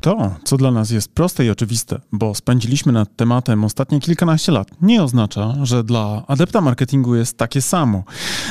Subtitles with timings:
[0.00, 4.68] To, co dla nas jest proste i oczywiste, bo spędziliśmy nad tematem ostatnie kilkanaście lat,
[4.82, 8.02] nie oznacza, że dla adepta marketingu jest takie samo.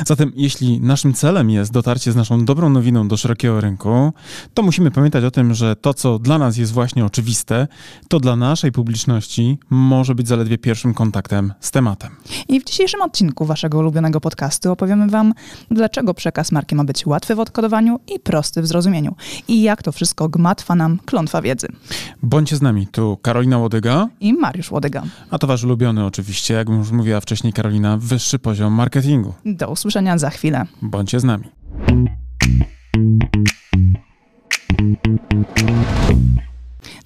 [0.08, 4.14] Zatem, jeśli naszym celem jest dotarcie z naszą dobrą nowiną do szerokiego rynku,
[4.54, 7.68] to musimy pamiętać o tym, że to, co dla nas jest właśnie oczywiste,
[8.08, 12.16] to dla naszej publiczności może być zaledwie pierwszym kontaktem z tematem.
[12.48, 15.34] I w dzisiejszym odcinku waszego ulubionego podcastu opowiemy wam,
[15.72, 19.16] dlaczego przekaz marki ma być łatwy w odkodowaniu i prosty w zrozumieniu.
[19.48, 21.68] I jak to wszystko gmatwa nam klątwa wiedzy.
[22.24, 24.08] Bądźcie z nami, tu Karolina Łodyga.
[24.20, 25.04] I Mariusz Łodyga.
[25.32, 29.34] A to wasz ulubiony oczywiście, jak już mówiła wcześniej Karolina, wyższy poziom marketingu.
[29.46, 30.66] Do usłyszenia za chwilę.
[30.82, 31.46] Bądźcie z nami.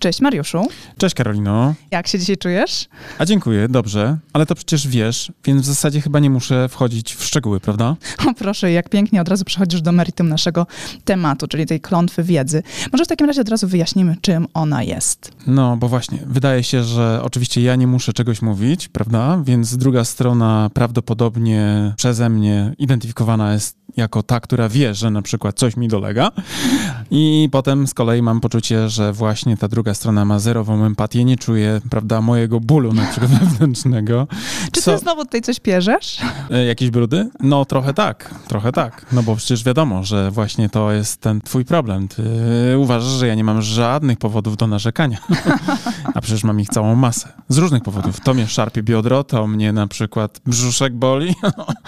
[0.04, 0.68] Cześć Mariuszu.
[0.98, 1.74] Cześć Karolino.
[1.92, 2.88] Jak się dzisiaj czujesz?
[3.18, 7.26] A dziękuję, dobrze, ale to przecież wiesz, więc w zasadzie chyba nie muszę wchodzić w
[7.26, 7.96] szczegóły, prawda?
[8.28, 10.68] O proszę, jak pięknie od razu przechodzisz do meritum naszego
[11.06, 12.64] tematu, czyli tej klątwy wiedzy.
[12.92, 15.32] Może w takim razie od razu wyjaśnimy, czym ona jest.
[15.48, 19.42] No, bo właśnie, wydaje się, że oczywiście ja nie muszę czegoś mówić, prawda?
[19.46, 25.56] Więc druga strona prawdopodobnie przeze mnie identyfikowana jest jako ta, która wie, że na przykład
[25.60, 26.32] coś mi dolega.
[27.12, 31.38] I potem z kolei mam poczucie, że właśnie ta druga strona ma zerową empatię, nie
[31.38, 34.28] czuje, prawda, mojego bólu na przykład wewnętrznego.
[34.72, 34.92] Czy Co?
[34.92, 36.22] ty znowu tutaj coś pierzesz?
[36.52, 37.30] E, jakieś brudy?
[37.40, 39.06] No trochę tak, trochę tak.
[39.12, 42.08] No bo przecież wiadomo, że właśnie to jest ten twój problem.
[42.08, 42.24] Ty
[42.78, 45.18] uważasz, że ja nie mam żadnych powodów do narzekania.
[46.14, 47.28] A przecież mam ich całą masę.
[47.50, 48.20] Z różnych powodów.
[48.20, 51.36] To mnie szarpie biodro, to mnie na przykład brzuszek boli,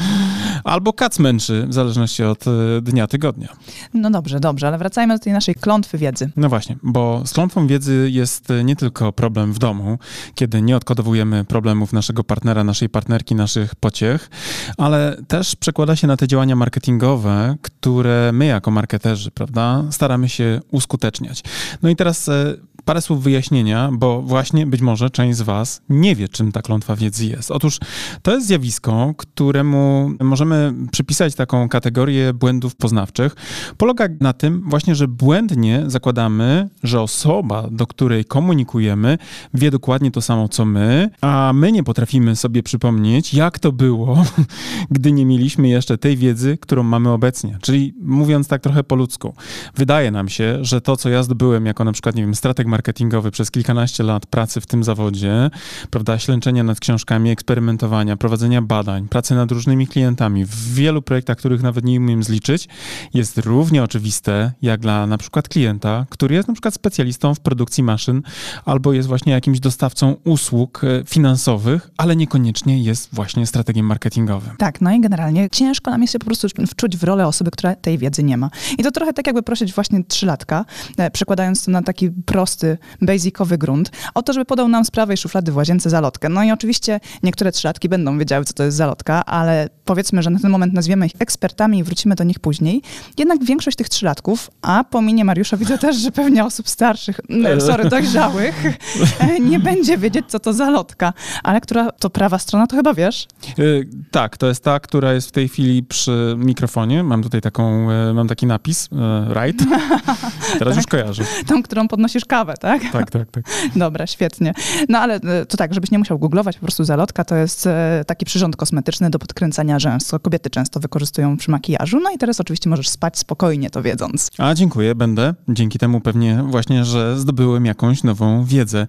[0.64, 3.48] albo kac męczy, w zależności od e, dnia, tygodnia.
[3.94, 6.30] No dobrze, dobrze, ale wracajmy do tej naszej klątwy wiedzy.
[6.36, 9.98] No właśnie, bo z klątwą wiedzy jest e, nie tylko problem w domu,
[10.36, 14.30] kiedy nie odkodowujemy problemów naszego partnera, naszej partnerki, naszych pociech,
[14.78, 20.62] ale też przekłada się na te działania marketingowe, które my jako marketerzy, prawda, staramy się
[20.72, 21.44] uskuteczniać.
[21.82, 26.16] No i teraz e, parę słów wyjaśnienia, bo właśnie być może część z Was nie
[26.16, 27.52] wie, czym ta klątwa wiedzy jest.
[27.52, 27.80] Otóż
[28.22, 33.36] to jest zjawisko, któremu możemy przypisać taką kategorię błędów poznawczych.
[33.78, 39.18] Polega na tym właśnie, że błędnie zakładamy, że osoba, do której komunikujemy,
[39.54, 44.24] wie dokładnie to samo, co my, a my nie potrafimy sobie przypomnieć, jak to było,
[44.92, 47.58] gdy nie mieliśmy jeszcze tej wiedzy, którą mamy obecnie.
[47.62, 49.34] Czyli mówiąc tak trochę po ludzku,
[49.76, 53.32] wydaje nam się, że to, co ja zdobyłem jako na przykład, nie wiem, strateg marketingowy
[53.32, 55.50] przez kilkanaście lat pracy w tym zawodzie,
[55.90, 61.64] prawda, ślęczenia nad książkami, eksperymentowania, prowadzenia badań, pracy nad różnymi klientami w wielu projektach, których
[61.64, 62.68] nawet nie umiem zliczyć,
[63.14, 67.84] jest równie oczywiste jak dla na przykład klienta, który jest na przykład specjalistą w produkcji
[67.84, 68.22] maszyn
[68.66, 74.56] albo jest właśnie jakimś dostawcą usług e, finansowych, ale niekoniecznie jest właśnie strategiem marketingowym.
[74.58, 77.76] Tak, no i generalnie ciężko nam jest się po prostu wczuć w rolę osoby, która
[77.76, 78.50] tej wiedzy nie ma.
[78.78, 80.66] I to trochę tak jakby prosić właśnie trzylatka,
[80.98, 84.92] e, przekładając to na taki prosty prosty, basicowy grunt, o to, żeby podał nam z
[84.92, 86.30] prawej szuflady w łazience zalotkę.
[86.30, 90.40] No i oczywiście niektóre trzylatki będą wiedziały, co to jest zalotka, ale powiedzmy, że na
[90.40, 92.82] ten moment nazwiemy ich ekspertami i wrócimy do nich później.
[93.18, 97.20] Jednak większość tych trzylatków, a po minie Mariusza widzę też, że pewnie osób starszych,
[97.60, 98.64] sorry, dojrzałych,
[99.50, 101.14] nie będzie wiedzieć, co to zalotka.
[101.44, 103.28] Ale która to prawa strona, to chyba wiesz?
[103.58, 107.04] Yy, tak, to jest ta, która jest w tej chwili przy mikrofonie.
[107.04, 109.64] Mam tutaj taką, yy, mam taki napis, yy, right.
[110.60, 110.76] Teraz tak.
[110.76, 111.24] już kojarzę.
[111.48, 112.82] Tą, którą podnosisz kawę tak?
[112.92, 113.44] Tak, tak, tak.
[113.76, 114.54] Dobra, świetnie.
[114.90, 118.04] No ale e, to tak, żebyś nie musiał googlować, po prostu zalotka to jest e,
[118.08, 122.00] taki przyrząd kosmetyczny do podkręcania rzęs, co kobiety często wykorzystują przy makijażu.
[122.00, 124.32] No i teraz oczywiście możesz spać spokojnie to wiedząc.
[124.38, 125.34] A dziękuję, będę.
[125.50, 128.88] Dzięki temu pewnie właśnie, że zdobyłem jakąś nową wiedzę.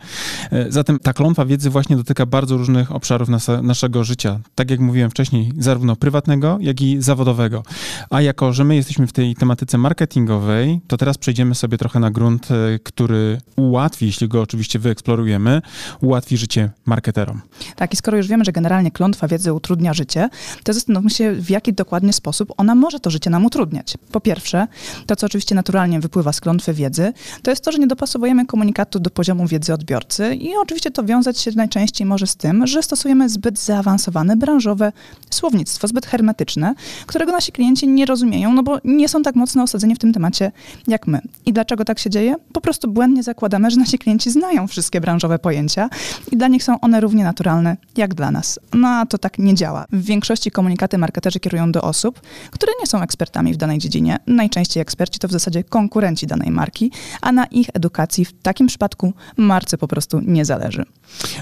[0.53, 3.29] E, zatem ta klątwa wiedzy właśnie dotyka bardzo różnych obszarów
[3.63, 4.41] naszego życia.
[4.55, 7.63] Tak jak mówiłem wcześniej, zarówno prywatnego, jak i zawodowego.
[8.11, 12.11] A jako, że my jesteśmy w tej tematyce marketingowej, to teraz przejdziemy sobie trochę na
[12.11, 12.49] grunt,
[12.85, 15.63] który ułatwi, jeśli go oczywiście wyeksplorujemy,
[16.03, 17.41] ułatwi życie marketerom.
[17.77, 20.29] Tak, i skoro już wiemy, że generalnie klątwa wiedzy utrudnia życie,
[20.65, 23.95] to zastanówmy się, w jaki dokładnie sposób ona może to życie nam utrudniać.
[24.13, 24.67] Po pierwsze,
[25.07, 27.13] to co oczywiście naturalnie wypływa z klątwy wiedzy,
[27.43, 31.39] to jest to, że nie dopasowujemy komunikatu do poziomu wiedzy odbiorcy i oczywiście to wiązać
[31.39, 34.93] się najczęściej może z tym, że stosujemy zbyt zaawansowane, branżowe
[35.31, 36.75] słownictwo, zbyt hermetyczne,
[37.07, 40.53] którego nasi klienci nie rozumieją, no bo nie są tak mocno osadzeni w tym temacie
[40.89, 41.21] jak my.
[41.47, 42.37] I dlaczego tak się dzieje?
[42.53, 45.89] Po prostu błędnie zakładamy zakładamy, że nasi klienci znają wszystkie branżowe pojęcia
[46.33, 48.59] i dla nich są one równie naturalne jak dla nas.
[48.75, 49.85] No a to tak nie działa.
[49.93, 52.21] W większości komunikaty marketerzy kierują do osób,
[52.51, 54.17] które nie są ekspertami w danej dziedzinie.
[54.27, 56.91] Najczęściej eksperci to w zasadzie konkurenci danej marki,
[57.21, 60.85] a na ich edukacji w takim przypadku marce po prostu nie zależy.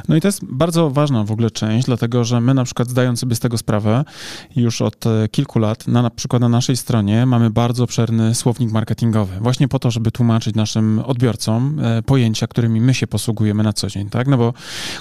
[0.08, 3.20] No i to jest bardzo ważna w ogóle część, dlatego że my na przykład zdając
[3.20, 4.04] sobie z tego sprawę
[4.56, 8.72] już od e, kilku lat, na, na przykład na naszej stronie mamy bardzo obszerny słownik
[8.72, 13.88] marketingowy, właśnie po to, żeby tłumaczyć naszym odbiorcom pojęcia, którymi my się posługujemy na co
[13.88, 14.28] dzień, tak?
[14.28, 14.54] No bo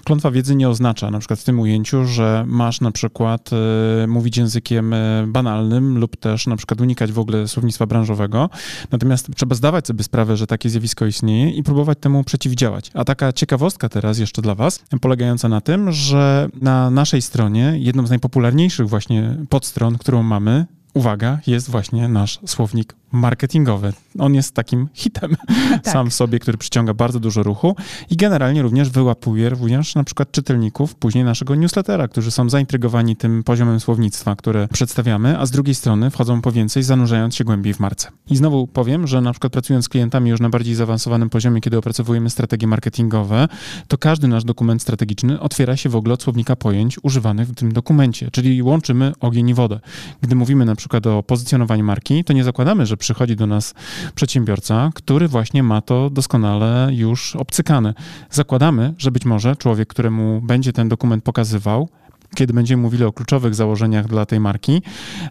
[0.03, 3.49] klątwa wiedzy nie oznacza na przykład w tym ujęciu, że masz na przykład
[4.03, 8.49] e, mówić językiem e, banalnym lub też na przykład unikać w ogóle słownictwa branżowego.
[8.91, 12.91] Natomiast trzeba zdawać sobie sprawę, że takie zjawisko istnieje i próbować temu przeciwdziałać.
[12.93, 18.07] A taka ciekawostka teraz jeszcze dla Was, polegająca na tym, że na naszej stronie jedną
[18.07, 23.93] z najpopularniejszych właśnie podstron, którą mamy, uwaga, jest właśnie nasz słownik marketingowy.
[24.19, 25.35] On jest takim hitem
[25.83, 25.93] tak.
[25.93, 27.75] sam w sobie, który przyciąga bardzo dużo ruchu
[28.09, 33.43] i generalnie również wyłapuje również na przykład czytelników później naszego newslettera, którzy są zaintrygowani tym
[33.43, 37.79] poziomem słownictwa, które przedstawiamy, a z drugiej strony wchodzą po więcej, zanurzając się głębiej w
[37.79, 38.09] marce.
[38.29, 41.77] I znowu powiem, że na przykład pracując z klientami już na bardziej zaawansowanym poziomie, kiedy
[41.77, 43.47] opracowujemy strategie marketingowe,
[43.87, 47.73] to każdy nasz dokument strategiczny otwiera się w ogóle od słownika pojęć używanych w tym
[47.73, 49.79] dokumencie, czyli łączymy ogień i wodę.
[50.21, 50.82] Gdy mówimy na przykład
[51.17, 53.73] o pozycjonowaniu marki, to nie zakładamy, że przychodzi do nas
[54.15, 57.93] przedsiębiorca, który właśnie ma to doskonale już obcykane.
[58.29, 61.89] Zakładamy, że być może człowiek, któremu będzie ten dokument pokazywał,
[62.35, 64.81] kiedy będziemy mówili o kluczowych założeniach dla tej marki,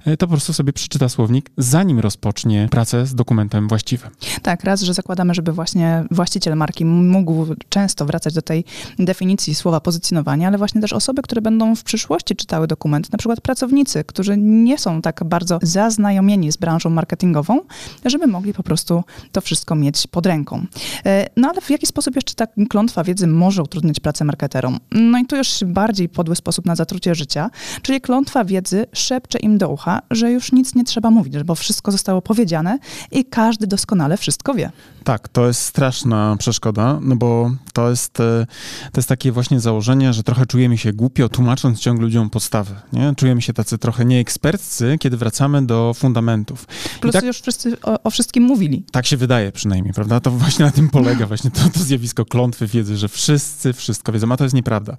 [0.04, 4.10] e, to po prostu sobie przeczyta słownik, zanim rozpocznie pracę z dokumentem właściwym.
[4.43, 8.64] Tak, raz, że zakładamy, żeby właśnie właściciel marki mógł często wracać do tej
[8.99, 13.40] definicji słowa pozycjonowania, ale właśnie też osoby, które będą w przyszłości czytały dokument, na przykład
[13.40, 17.60] pracownicy, którzy nie są tak bardzo zaznajomieni z branżą marketingową,
[18.04, 20.66] żeby mogli po prostu to wszystko mieć pod ręką.
[21.06, 24.78] E, no ale w jaki sposób jeszcze ta klątwa wiedzy może utrudniać pracę marketerom?
[24.90, 27.50] No i tu już bardziej podły sposób na zatrucie zatrucie życia,
[27.83, 31.93] czyli klątwa wiedzy szepcze im do ucha, że już nic nie trzeba mówić, bo wszystko
[31.93, 32.79] zostało powiedziane
[33.11, 34.71] i każdy doskonale wszystko wie.
[35.05, 38.47] Tak, to jest straszna przeszkoda, no bo to jest, e,
[38.93, 42.75] to jest takie właśnie założenie, że trochę czujemy się głupio, tłumacząc ciągle ludziom podstawy.
[42.93, 43.15] Nie?
[43.17, 46.67] Czujemy się tacy trochę nieeksperccy, kiedy wracamy do fundamentów.
[47.00, 48.85] Plus tak, już wszyscy o, o, wszystkim mówili.
[48.93, 50.21] Tak się wydaje przynajmniej, prawda?
[50.21, 54.33] To właśnie na tym polega właśnie to, to zjawisko klątwy wiedzy, że wszyscy wszystko wiedzą,
[54.33, 54.97] a to jest nieprawda.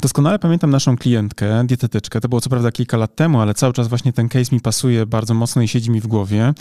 [0.00, 3.88] Doskonale pamiętam naszą klientkę, dietetyczkę, to było co prawda kilka lat temu, ale cały czas
[3.88, 6.54] właśnie ten case mi pasuje bardzo mocno i siedzi mi w głowie.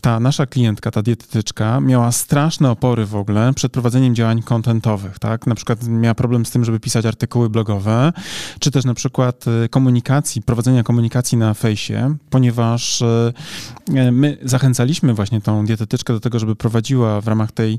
[0.00, 5.46] Ta nasza klientka, ta dietetyczka miała straszne opory w ogóle przed prowadzeniem działań kontentowych, tak?
[5.46, 8.12] Na przykład miała problem z tym, żeby pisać artykuły blogowe,
[8.58, 13.32] czy też na przykład y, komunikacji, prowadzenia komunikacji na fejsie, ponieważ y,
[13.88, 17.78] y, my zachęcaliśmy właśnie tą dietetyczkę do tego, żeby prowadziła w ramach tej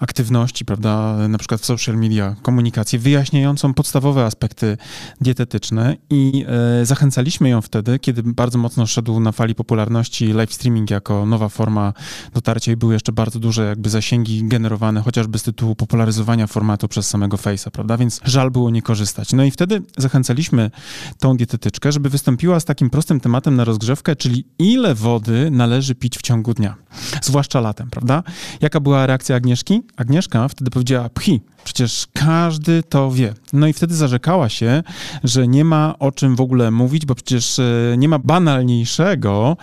[0.00, 4.76] aktywności, prawda, na przykład w social media komunikację wyjaśniającą podstawowe aspekty
[5.20, 5.71] dietetyczne
[6.10, 6.44] i
[6.82, 11.92] zachęcaliśmy ją wtedy, kiedy bardzo mocno szedł na fali popularności live streaming jako nowa forma
[12.34, 17.08] dotarcia i były jeszcze bardzo duże jakby zasięgi generowane chociażby z tytułu popularyzowania formatu przez
[17.08, 17.96] samego Face'a, prawda?
[17.96, 19.32] Więc żal było nie korzystać.
[19.32, 20.70] No i wtedy zachęcaliśmy
[21.18, 26.18] tą dietetyczkę, żeby wystąpiła z takim prostym tematem na rozgrzewkę, czyli ile wody należy pić
[26.18, 26.74] w ciągu dnia,
[27.22, 28.22] zwłaszcza latem, prawda?
[28.60, 29.82] Jaka była reakcja Agnieszki?
[29.96, 33.34] Agnieszka wtedy powiedziała, pchi, Przecież każdy to wie.
[33.52, 34.82] No i wtedy zarzekała się,
[35.24, 39.56] że nie ma o czym w ogóle mówić, bo przecież e, nie ma banalniejszego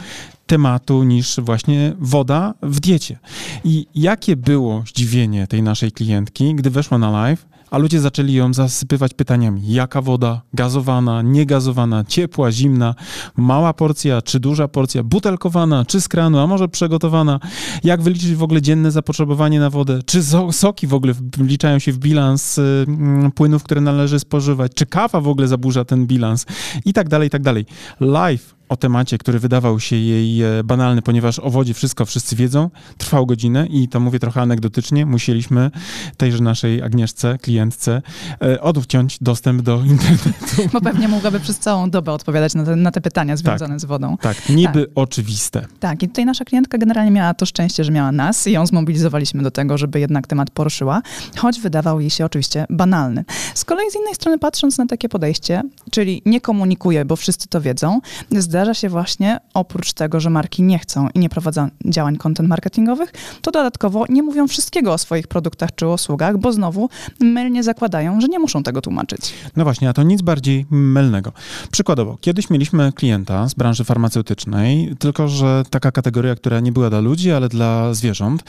[0.48, 3.20] tematu niż właśnie woda w diecie.
[3.64, 8.54] I jakie było zdziwienie tej naszej klientki, gdy weszła na live, a ludzie zaczęli ją
[8.54, 12.96] zasypywać pytaniami: jaka woda, gazowana, niegazowana, ciepła, zimna,
[13.38, 17.40] mała porcja czy duża porcja, butelkowana czy z kranu, a może przygotowana,
[17.84, 21.98] jak wyliczyć w ogóle dzienne zapotrzebowanie na wodę, czy soki w ogóle wliczają się w
[21.98, 26.46] bilans y, mm, płynów, które należy spożywać, czy kawa w ogóle zaburza ten bilans?
[26.86, 27.66] I tak dalej, i tak dalej.
[28.00, 32.70] Live o temacie, który wydawał się jej e, banalny, ponieważ o wodzie wszystko wszyscy wiedzą,
[32.98, 35.72] trwał godzinę i to mówię trochę anegdotycznie, musieliśmy
[36.18, 38.02] tejże naszej Agnieszce, klientce,
[38.42, 40.70] e, odciąć dostęp do internetu.
[40.74, 43.86] Bo pewnie mogłaby przez całą dobę odpowiadać na te, na te pytania związane tak, z
[43.86, 44.18] wodą.
[44.22, 44.90] Tak, niby tak.
[44.96, 45.66] oczywiste.
[45.80, 49.44] Tak, i tutaj nasza klientka generalnie miała to szczęście, że miała nas i ją zmobilizowaliśmy
[49.44, 51.02] do tego, żeby jednak temat poruszyła,
[51.38, 53.26] choć wydawał jej się oczywiście banalny.
[53.54, 57.62] Z kolei z innej strony patrząc na takie podejście, czyli nie komunikuje, bo wszyscy to
[57.62, 62.18] wiedzą, zda zdarza się właśnie, oprócz tego, że marki nie chcą i nie prowadzą działań
[62.18, 66.90] content marketingowych, to dodatkowo nie mówią wszystkiego o swoich produktach czy usługach, bo znowu
[67.20, 69.34] mylnie zakładają, że nie muszą tego tłumaczyć.
[69.56, 71.32] No właśnie, a to nic bardziej mylnego.
[71.72, 77.00] Przykładowo, kiedyś mieliśmy klienta z branży farmaceutycznej, tylko że taka kategoria, która nie była dla
[77.00, 78.44] ludzi, ale dla zwierząt.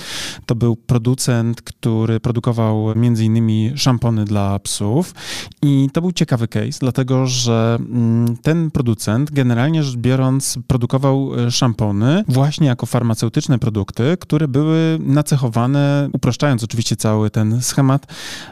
[0.46, 5.14] To był producent, który produkował między innymi szampony dla psów
[5.62, 11.50] i to był ciekawy case, dlatego że mm, ten producent generalnie rzecz biorąc, produkował e,
[11.50, 18.06] szampony właśnie jako farmaceutyczne produkty, które były nacechowane, upraszczając oczywiście cały ten schemat,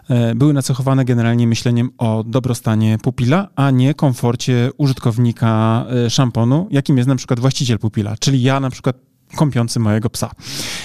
[0.08, 6.96] e, były nacechowane generalnie myśleniem o dobrostanie pupila, a nie komforcie użytkownika e, szamponu, jakim
[6.96, 8.16] jest na przykład właściciel pupila.
[8.20, 10.30] Czyli ja na przykład kąpiący mojego psa.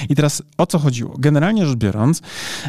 [0.10, 1.16] I teraz o co chodziło?
[1.20, 2.22] Generalnie rzecz biorąc,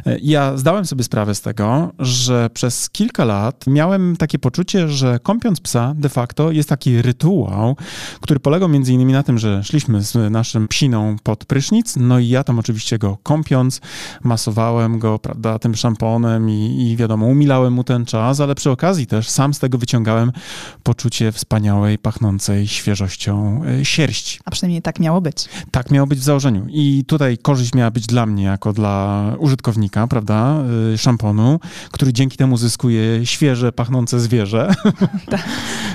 [0.06, 5.18] e, ja zdałem sobie sprawę z tego, że przez kilka lat miałem takie poczucie, że
[5.22, 7.76] kąpiąc psa de facto jest taki rytuał,
[8.20, 12.28] który polegał między innymi na tym, że szliśmy z naszym psiną pod prysznic, no i
[12.28, 13.80] ja tam oczywiście go kąpiąc,
[14.22, 19.06] masowałem go, prawda, tym szamponem i, i wiadomo, umilałem mu ten czas, ale przy okazji
[19.06, 20.32] też sam z tego wyciągałem
[20.82, 24.38] poczucie wspaniałej, pachnącej świeżością e, sierści.
[24.44, 25.48] A przynajmniej tak miało być.
[25.70, 26.66] Tak miało być w założeniu.
[26.68, 30.62] I tutaj korzyść miała być dla mnie, jako dla użytkownika, prawda,
[30.94, 34.74] y, szamponu, który dzięki temu zyskuje świeże, pachnące zwierzę.
[35.30, 35.48] Tak,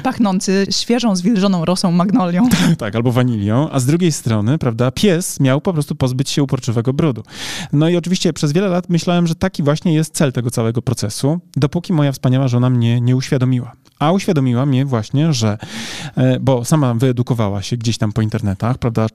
[0.04, 2.50] pachnący świeżą, zwilżoną rosą magnolią.
[2.78, 3.70] tak, albo wanilią.
[3.72, 7.24] A z drugiej strony, prawda, pies miał po prostu pozbyć się uporczywego brudu.
[7.74, 11.40] No i oczywiście przez wiele lat myślałem, że taki właśnie jest cel tego całego procesu,
[11.56, 13.72] dopóki moja wspaniała żona mnie nie uświadomiła.
[14.00, 15.58] A uświadomiła mnie właśnie, że,
[16.16, 19.08] e, bo sama wyedukowała się gdzieś tam po internetach, prawda,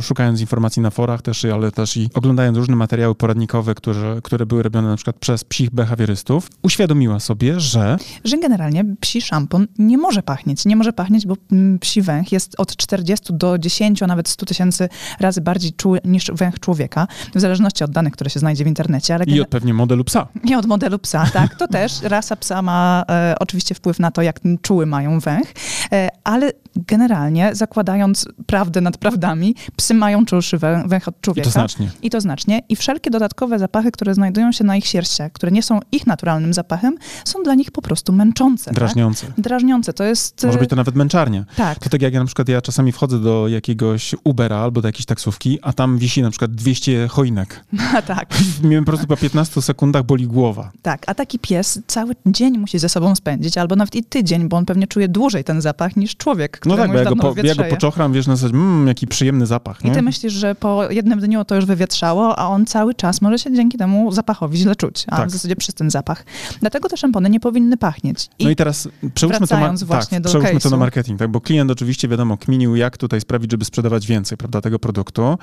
[0.00, 4.62] szukając informacji na forach też, ale też i oglądając różne materiały poradnikowe, które, które były
[4.62, 7.96] robione na przykład przez psich behawiorystów, uświadomiła sobie, że...
[8.24, 10.64] Że generalnie psi szampon nie może pachnieć.
[10.64, 14.46] Nie może pachnieć, bo mm, psi węch jest od 40 do 10, a nawet 100
[14.46, 14.88] tysięcy
[15.20, 19.14] razy bardziej czuły niż węch człowieka, w zależności od danych, które się znajdzie w internecie.
[19.14, 20.26] Ale I od pewnie modelu psa.
[20.50, 21.54] I od modelu psa, tak.
[21.54, 25.48] To też rasa psa ma e, oczywiście wpływ na to, jak czuły mają węch,
[25.92, 31.42] e, ale generalnie zakładając prawdę nad prawdami, psy mają czulszy węch od człowieka.
[31.42, 31.90] I to znacznie.
[32.02, 32.62] I to znacznie.
[32.68, 36.54] I wszelkie dodatkowe zapachy, które znajdują się na ich sierściach, które nie są ich naturalnym
[36.54, 38.64] zapachem, są dla nich po prostu męczące.
[38.64, 38.74] Tak?
[38.74, 39.26] Drażniące.
[39.26, 39.40] Tak?
[39.40, 39.92] Drażniące.
[39.92, 40.44] To jest...
[40.44, 41.44] Może być to nawet męczarnia.
[41.56, 41.78] Tak.
[41.78, 45.06] To tak jak ja na przykład, ja czasami wchodzę do jakiegoś Ubera albo do jakiejś
[45.06, 47.64] taksówki, a tam wisi na przykład 200 choinek.
[47.94, 48.28] A tak.
[48.62, 50.70] Mnie po prostu po 15 sekundach boli głowa.
[50.82, 54.56] Tak, a taki pies cały dzień musi ze sobą spędzić, albo nawet i tydzień, bo
[54.56, 57.54] on pewnie czuje dłużej ten zapach niż człowiek, No tak, bo ja go, po, ja
[57.54, 59.71] go poczochram, wiesz, na zasadzie, mmm, jaki przyjemny zapach.
[59.84, 59.90] Nie?
[59.90, 63.38] I ty myślisz, że po jednym dniu to już wywietrzało, a on cały czas może
[63.38, 65.28] się dzięki temu zapachowi źle czuć, a tak.
[65.28, 66.24] w zasadzie przez ten zapach.
[66.60, 68.28] Dlatego te szampony nie powinny pachnieć.
[68.38, 71.28] I no i teraz przełóżmy to, ma- właśnie tak, do przełóżmy to na marketing, tak,
[71.28, 75.38] bo klient oczywiście, wiadomo, kminił, jak tutaj sprawić, żeby sprzedawać więcej, prawda, tego produktu.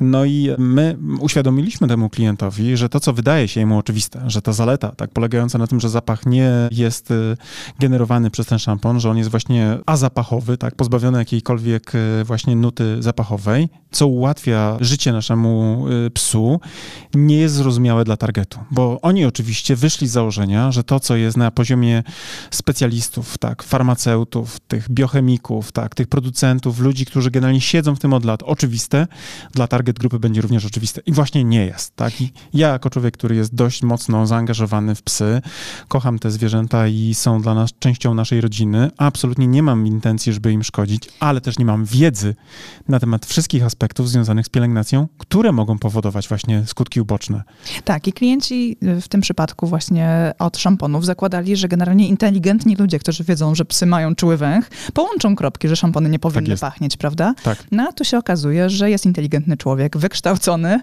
[0.00, 4.52] No i my uświadomiliśmy temu klientowi, że to, co wydaje się jemu oczywiste, że ta
[4.52, 7.36] zaleta, tak, polegająca na tym, że zapach nie jest y,
[7.78, 13.02] generowany przez ten szampon, że on jest właśnie azapachowy, tak, pozbawiony jakiejkolwiek y, właśnie nuty
[13.02, 16.60] zapachowej, co ułatwia życie naszemu y, psu,
[17.14, 21.36] nie jest zrozumiałe dla targetu, bo oni oczywiście wyszli z założenia, że to, co jest
[21.36, 22.02] na poziomie
[22.50, 28.24] specjalistów, tak, farmaceutów, tych biochemików, tak, tych producentów, ludzi, którzy generalnie siedzą w tym od
[28.24, 29.06] lat, oczywiste,
[29.52, 31.00] dla target grupy będzie również oczywiste.
[31.06, 32.20] I właśnie nie jest, tak.
[32.20, 35.40] I ja jako człowiek, który jest dość mocno zaangażowany w psy,
[35.88, 40.52] kocham te zwierzęta i są dla nas częścią naszej rodziny, absolutnie nie mam intencji, żeby
[40.52, 42.34] im szkodzić, ale też nie mam wiedzy
[42.88, 47.42] na temat wszystkich aspektów związanych z pielęgnacją, które mogą powodować właśnie skutki uboczne.
[47.84, 53.24] Tak, i klienci w tym przypadku właśnie od szamponów zakładali, że generalnie inteligentni ludzie, którzy
[53.24, 57.34] wiedzą, że psy mają czuły węch, połączą kropki, że szampony nie powinny tak pachnieć, prawda?
[57.42, 57.64] Tak.
[57.72, 60.80] No a tu się okazuje, że jest inteligentny człowiek, wykształcony,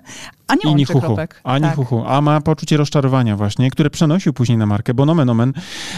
[0.50, 1.42] a nie I huchu, kropek.
[1.44, 1.76] Ani tak.
[1.76, 5.54] huchu, a ma poczucie rozczarowania właśnie, które przenosił później na markę, bo nomen omen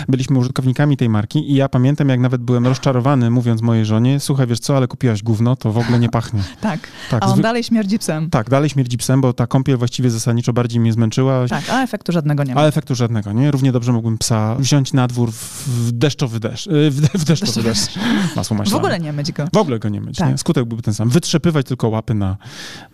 [0.07, 4.47] byliśmy użytkownikami tej marki i ja pamiętam, jak nawet byłem rozczarowany, mówiąc mojej żonie, słuchaj,
[4.47, 6.41] wiesz co, ale kupiłaś gówno, to w ogóle nie pachnie.
[6.61, 6.70] tak,
[7.09, 7.23] tak.
[7.23, 8.29] a on dalej śmierdzi psem.
[8.29, 11.47] Tak, dalej śmierdzi psem, bo ta kąpiel właściwie zasadniczo bardziej mnie zmęczyła.
[11.47, 12.61] Tak, a efektu żadnego nie ma.
[12.61, 13.51] A efektu żadnego, nie?
[13.51, 17.95] Równie dobrze mógłbym psa wziąć na dwór w deszczowy deszcz, y, w, w deszczowy deszcz,
[18.35, 18.81] masło maślane.
[18.81, 19.47] W ogóle nie myć go.
[19.53, 20.29] W ogóle go nie myć, tak.
[20.29, 20.37] nie?
[20.37, 21.09] Skutek byłby ten sam.
[21.09, 22.37] Wytrzepywać tylko łapy na,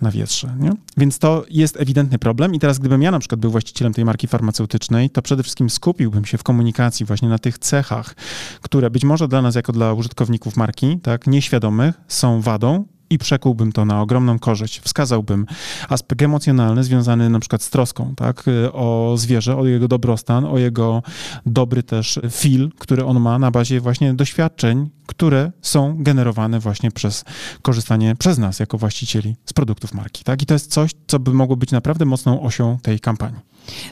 [0.02, 0.72] na wietrze, nie?
[0.98, 4.28] Więc to jest ewidentny problem i teraz gdybym ja na przykład był właścicielem tej marki
[4.28, 8.16] farmaceutycznej, to przede wszystkim skupiłbym się w komunikacji właśnie na tych cechach,
[8.62, 13.72] które być może dla nas jako dla użytkowników marki, tak, nieświadomych są wadą, i przekułbym
[13.72, 14.80] to na ogromną korzyść.
[14.80, 15.46] Wskazałbym
[15.90, 21.04] aspekt emocjonalny związany na przykład z troską, tak, o zwierzę, o jego dobrostan, o jego
[21.46, 27.26] dobry też feel, który on ma na bazie właśnie doświadczeń, które są generowane właśnie przez
[27.62, 30.42] korzystanie przez nas jako właścicieli z produktów marki, tak?
[30.42, 33.40] I to jest coś, co by mogło być naprawdę mocną osią tej kampanii.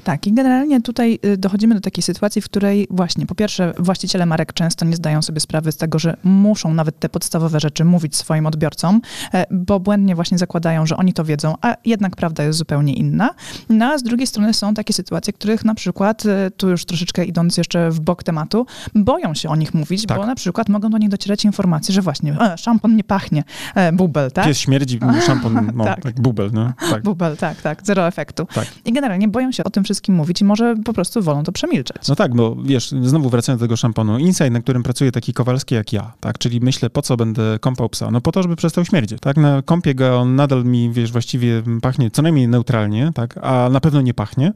[0.03, 4.25] Tak, i generalnie tutaj y, dochodzimy do takiej sytuacji, w której właśnie po pierwsze właściciele
[4.25, 8.15] marek często nie zdają sobie sprawy z tego, że muszą nawet te podstawowe rzeczy mówić
[8.15, 9.01] swoim odbiorcom,
[9.33, 13.29] e, bo błędnie właśnie zakładają, że oni to wiedzą, a jednak prawda jest zupełnie inna.
[13.69, 17.25] No a z drugiej strony są takie sytuacje, których na przykład, y, tu już troszeczkę
[17.25, 18.65] idąc jeszcze w bok tematu,
[18.95, 20.17] boją się o nich mówić, tak.
[20.17, 23.43] bo na przykład mogą do nich docierać informacje, że właśnie e, szampon nie pachnie,
[23.75, 24.45] e, bubel, tak?
[24.45, 26.01] Pies śmierdzi, szampon, no, tak.
[26.01, 26.73] tak bubel, no.
[26.89, 27.03] Tak.
[27.03, 28.47] Bubel, tak, tak, zero efektu.
[28.53, 28.67] Tak.
[28.85, 32.07] I generalnie boją się o tym wszystkim mówić i może po prostu wolą to przemilczeć.
[32.07, 35.75] No tak, bo wiesz, znowu wracając do tego szamponu, insight, na którym pracuje taki Kowalski
[35.75, 38.11] jak ja, tak, czyli myślę, po co będę kąpał psa?
[38.11, 41.63] No po to, żeby przestał śmierdzieć, tak, na kąpie go on nadal mi, wiesz, właściwie
[41.81, 44.53] pachnie co najmniej neutralnie, tak, a na pewno nie pachnie,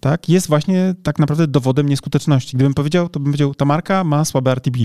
[0.00, 2.56] tak, jest właśnie tak naprawdę dowodem nieskuteczności.
[2.56, 4.76] Gdybym powiedział, to bym powiedział, ta marka ma słabe RTB.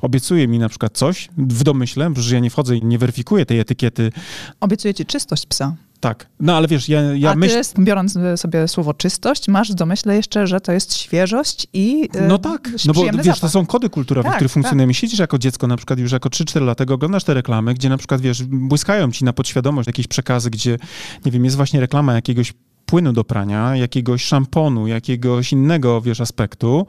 [0.00, 3.60] Obiecuje mi na przykład coś w domyśle, że ja nie wchodzę i nie weryfikuję tej
[3.60, 4.12] etykiety.
[4.60, 5.76] Obiecuje ci czystość psa.
[6.00, 7.62] Tak, no ale wiesz, ja, ja myślę...
[7.78, 12.38] biorąc sobie słowo czystość, masz w domyśle jeszcze, że to jest świeżość i e, No
[12.38, 13.40] tak, no bo wiesz, zapach.
[13.40, 14.54] to są kody kulturowe, Tak, które tak.
[14.54, 14.92] funkcjonują.
[14.92, 18.20] Siedzisz jako dziecko, na przykład już jako 3-4 latego, oglądasz te reklamy, gdzie na przykład,
[18.20, 20.78] wiesz, błyskają ci na podświadomość jakieś przekazy, gdzie,
[21.24, 22.52] nie wiem, jest właśnie reklama jakiegoś
[22.86, 26.86] płynu do prania, jakiegoś szamponu, jakiegoś innego, wiesz, aspektu,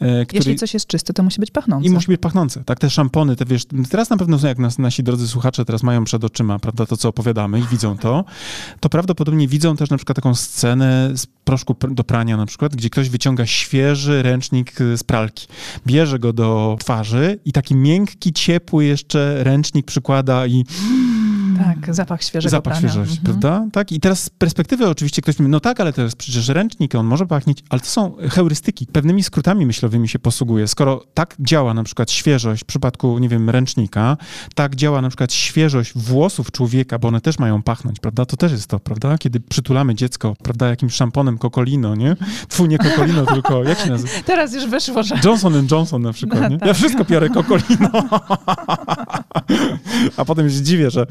[0.00, 0.38] e, który...
[0.38, 1.88] Jeśli coś jest czyste, to musi być pachnące.
[1.88, 2.78] I musi być pachnące, tak?
[2.78, 6.24] Te szampony, te wiesz, teraz na pewno jak nas, nasi drodzy słuchacze teraz mają przed
[6.24, 8.24] oczyma, prawda, to co opowiadamy i widzą to,
[8.80, 12.76] to prawdopodobnie widzą też na przykład taką scenę z proszku pr- do prania na przykład,
[12.76, 15.46] gdzie ktoś wyciąga świeży ręcznik y, z pralki,
[15.86, 20.64] bierze go do twarzy i taki miękki, ciepły jeszcze ręcznik przykłada i
[21.56, 22.88] Tak, zapach świeżego zapach prania.
[22.88, 23.40] świeżości, Mhm.
[23.40, 23.66] prawda?
[23.72, 26.94] Tak, i teraz z perspektywy oczywiście ktoś mówi, no tak, ale to jest przecież ręcznik,
[26.94, 28.86] on może pachnieć, ale to są heurystyki.
[28.86, 30.68] Pewnymi skrótami myślowymi się posługuje.
[30.68, 34.16] Skoro tak działa na przykład świeżość w przypadku, nie wiem, ręcznika,
[34.54, 38.26] tak działa na przykład świeżość włosów człowieka, bo one też mają pachnąć, prawda?
[38.26, 39.18] To też jest to, prawda?
[39.18, 42.16] Kiedy przytulamy dziecko, prawda, jakimś szamponem Cocolino, nie?
[42.48, 44.10] Tfu, nie Cocolino, tylko jak się nazywa?
[44.24, 46.58] Teraz już wyszło, że Johnson Johnson na przykład, No nie?
[46.58, 46.68] tak.
[46.68, 47.90] Ja wszystko biorę Cocolino.
[50.16, 51.06] A potem się dziwię, że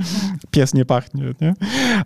[0.52, 1.54] pies nie pachnie, nie?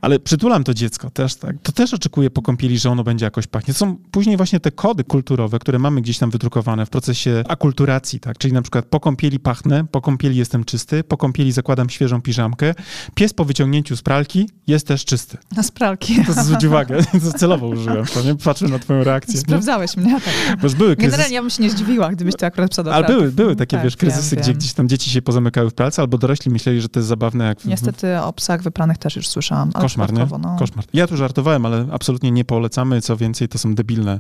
[0.02, 1.56] Ale przytulam to dziecko też, tak?
[1.64, 3.74] To też oczekuję po kąpieli, że ono będzie jakoś pachnie.
[3.74, 8.20] To są później właśnie te kody kulturowe, które mamy gdzieś tam wydrukowane w procesie akulturacji,
[8.20, 8.38] tak?
[8.38, 12.74] Czyli na przykład po kąpieli pachnę, po kąpieli jestem czysty, po kąpieli zakładam świeżą piżamkę,
[13.16, 15.38] pies po wyciągnięciu z pralki jest też czysty.
[15.56, 16.26] na spralki.
[16.26, 18.36] To zwróć uwagę, to celowo użyłem to, nie?
[18.36, 19.34] Patrzę na twoją reakcję.
[19.36, 19.42] nie?
[19.42, 20.60] Sprawdzałeś mnie, tak.
[20.62, 21.12] Bo były kryzysy.
[21.12, 23.78] Generalnie ja bym się nie zdziwiła, gdybyś to akurat psa do Ale były, były takie,
[23.78, 24.60] Tak, wiesz, kryzysy, wiem, gdzie wiem.
[24.60, 27.66] gdzieś tam dzieci się pozamykały w pralce, albo dorośli myśleli, że to jest zabawne, jak...
[27.66, 29.72] Niestety o psach wypranych też już słyszałam.
[29.72, 30.28] Koszmar, nie?
[30.40, 30.56] no.
[30.60, 30.86] Koszmar.
[30.94, 34.20] Ja tu żartowałem, ale absolutnie nie polecamy, co więcej, to są debilne,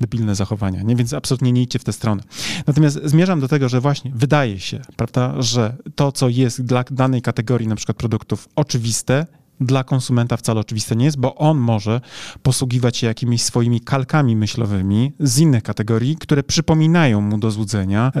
[0.00, 0.96] debilne zachowania, nie?
[0.96, 2.22] Więc absolutnie nie idźcie w tę stronę.
[2.66, 7.22] Natomiast zmierzam do tego, że właśnie wydaje się, prawda, że to, co jest dla danej
[7.22, 9.26] kategorii na przykład produktów oczywiste,
[9.60, 12.00] dla konsumenta wcale oczywiste nie jest, bo on może
[12.42, 18.12] posługiwać się jakimiś swoimi kalkami myślowymi z innych kategorii, które przypominają mu do złudzenia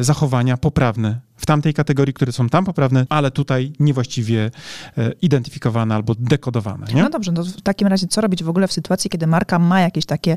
[0.00, 4.50] e, zachowania poprawne w tamtej kategorii, które są tam poprawne, ale tutaj niewłaściwie
[4.98, 6.86] e, identyfikowane albo dekodowane.
[6.94, 7.02] Nie?
[7.02, 9.80] No dobrze, no w takim razie co robić w ogóle w sytuacji, kiedy marka ma
[9.80, 10.36] jakieś takie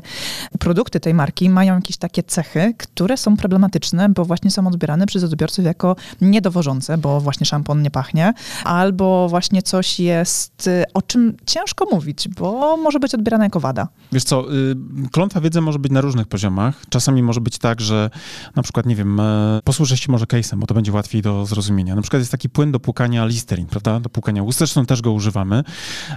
[0.58, 5.24] produkty tej marki, mają jakieś takie cechy, które są problematyczne, bo właśnie są odbierane przez
[5.24, 11.36] odbiorców jako niedowożące, bo właśnie szampon nie pachnie, albo właśnie coś jest, y, o czym
[11.46, 13.88] ciężko mówić, bo może być odbierane jako wada.
[14.12, 14.76] Wiesz co, y,
[15.12, 16.82] klątwa wiedzy może być na różnych poziomach.
[16.88, 18.10] Czasami może być tak, że
[18.56, 21.94] na przykład, nie wiem, e, posłużę się może case'em, bo to będzie łatwiej do zrozumienia.
[21.94, 24.00] Na przykład jest taki płyn do płukania Listerin, prawda?
[24.00, 24.58] Do płukania ust.
[24.58, 25.64] Zresztą też go używamy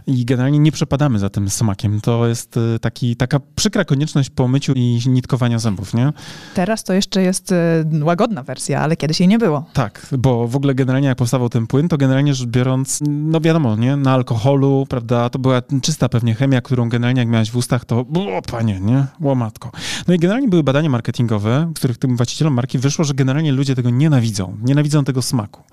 [0.07, 2.01] i generalnie nie przepadamy za tym smakiem.
[2.01, 6.13] To jest y, taki, taka przykra konieczność po myciu i nitkowania zębów, nie?
[6.53, 7.55] Teraz to jeszcze jest y,
[8.03, 9.65] łagodna wersja, ale kiedyś jej nie było.
[9.73, 13.75] Tak, bo w ogóle generalnie jak powstawał ten płyn, to generalnie rzecz biorąc, no wiadomo,
[13.75, 17.85] nie, na alkoholu, prawda, to była czysta pewnie chemia, którą generalnie jak miałeś w ustach,
[17.85, 17.99] to
[18.37, 19.71] o panie, nie, łomatko.
[20.07, 23.75] No i generalnie były badania marketingowe, w których tym właścicielom marki wyszło, że generalnie ludzie
[23.75, 25.63] tego nienawidzą, nienawidzą tego smaku,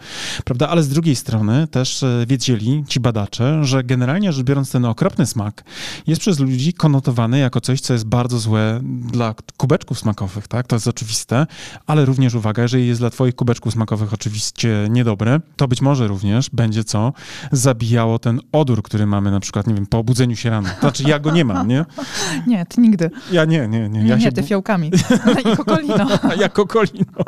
[0.44, 4.84] prawda, ale z drugiej strony też e, wiedzieli ci badacze, że generalnie rzecz biorąc ten
[4.84, 5.64] okropny smak
[6.06, 8.80] jest przez ludzi konotowany jako coś, co jest bardzo złe
[9.12, 11.46] dla kubeczków smakowych, tak, to jest oczywiste,
[11.86, 16.50] ale również uwaga, jeżeli jest dla twoich kubeczków smakowych oczywiście niedobre, to być może również
[16.50, 17.12] będzie co?
[17.52, 20.68] Zabijało ten odór, który mamy na przykład, nie wiem, po obudzeniu się rano.
[20.80, 21.84] Znaczy ja go nie mam, nie?
[22.46, 23.10] Nie, ty nigdy.
[23.32, 24.06] Ja nie, nie, nie.
[24.06, 24.90] Ja nie, się ty fiołkami.
[25.52, 26.06] I kokolino.
[26.38, 27.24] jako kolino.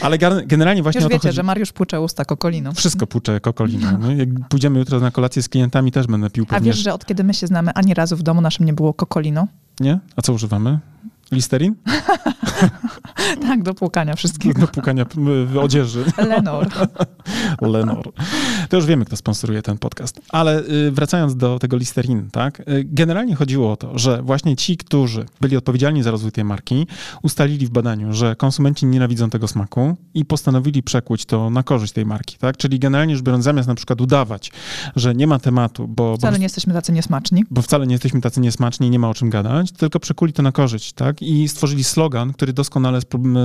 [0.00, 1.36] Ale generalnie właśnie Już o to wiecie, chodzi.
[1.36, 2.72] że Mariusz płucze usta kokoliną.
[2.72, 3.98] Wszystko puczę jako kolino.
[3.98, 6.70] No, jak pójdziemy jutro na kolację z klientami, też będę pił A pewnie.
[6.70, 9.46] wiesz, że od kiedy my się znamy, ani razu w domu naszym nie było kokolino?
[9.80, 9.98] Nie?
[10.16, 10.78] A co używamy?
[11.32, 11.74] Listerin?
[13.48, 14.60] Tak, do płukania wszystkiego.
[14.60, 15.14] Do pukania p-
[15.46, 16.04] w odzieży.
[16.28, 16.68] Lenor.
[17.60, 18.12] Lenor.
[18.68, 20.20] To już wiemy, kto sponsoruje ten podcast.
[20.28, 22.60] Ale y, wracając do tego Listerin, tak?
[22.60, 26.86] y, Generalnie chodziło o to, że właśnie ci, którzy byli odpowiedzialni za rozwój tej marki,
[27.22, 32.06] ustalili w badaniu, że konsumenci nienawidzą tego smaku i postanowili przekuć to na korzyść tej
[32.06, 32.56] marki, tak?
[32.56, 34.52] Czyli generalnie rzecz biorąc, zamiast na przykład udawać,
[34.96, 37.44] że nie ma tematu, bo, bo, Wcale nie jesteśmy tacy niesmaczni.
[37.50, 40.42] bo wcale nie jesteśmy tacy niesmaczni i nie ma o czym gadać, tylko przekuli to
[40.42, 41.22] na korzyść, tak?
[41.22, 43.00] I stworzyli slogan, który doskonale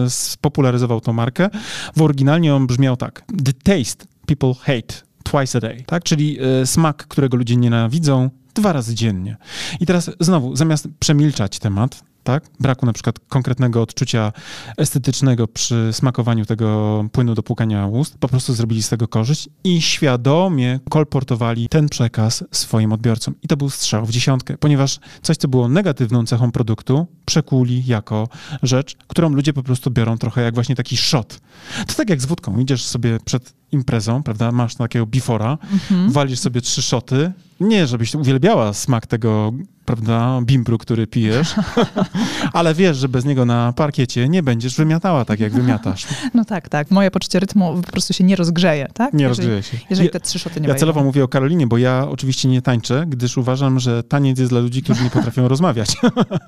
[0.10, 1.49] spopularyzował tą markę.
[1.95, 3.23] W oryginalnie on brzmiał tak.
[3.45, 6.04] The taste people hate twice a day, tak?
[6.04, 9.38] Czyli e, smak, którego ludzie nienawidzą, dwa razy dziennie.
[9.80, 12.44] I teraz znowu, zamiast przemilczać temat, tak?
[12.60, 14.32] Braku na przykład konkretnego odczucia
[14.78, 19.82] estetycznego przy smakowaniu tego płynu do płukania ust, po prostu zrobili z tego korzyść i
[19.82, 23.34] świadomie kolportowali ten przekaz swoim odbiorcom.
[23.42, 28.28] I to był strzał w dziesiątkę, ponieważ coś, co było negatywną cechą produktu, przekuli jako
[28.64, 31.40] rzecz, którą ludzie po prostu biorą trochę jak właśnie taki shot.
[31.88, 32.60] To tak jak z wódką.
[32.60, 36.12] Idziesz sobie przed imprezą, prawda, masz takiego bifora, mhm.
[36.12, 39.54] walisz sobie trzy szoty, nie żebyś uwielbiała smak tego,
[39.86, 41.56] prawda, bimbru, który pijesz,
[42.54, 46.08] ale wiesz, że bez niego na parkiecie nie będziesz wymiatała tak, jak wymiatasz.
[46.34, 46.91] No tak, tak.
[46.91, 49.13] Moje poczucie rytmu po prostu się nie rozgrzeje, tak?
[49.13, 49.86] Nie jeżeli, rozgrzeje się.
[49.89, 53.06] Jeżeli te trzy szoty nie Ja celowo mówię o Karolinie, bo ja oczywiście nie tańczę,
[53.08, 55.96] gdyż uważam, że taniec jest dla ludzi, którzy nie potrafią rozmawiać.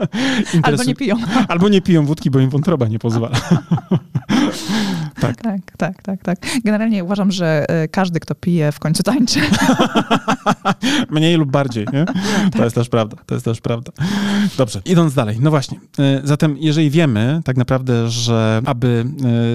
[0.63, 1.15] Albo nie piją.
[1.48, 3.38] Albo nie piją wódki, bo im wątroba nie pozwala.
[5.21, 5.41] tak.
[5.41, 6.38] tak, tak, tak, tak.
[6.63, 9.39] Generalnie uważam, że e, każdy, kto pije, w końcu tańczy.
[11.10, 12.06] Mniej lub bardziej, nie?
[12.52, 13.92] To jest też prawda, to jest też prawda.
[14.58, 15.80] Dobrze, idąc dalej, no właśnie.
[16.00, 19.06] E, zatem, jeżeli wiemy tak naprawdę, że aby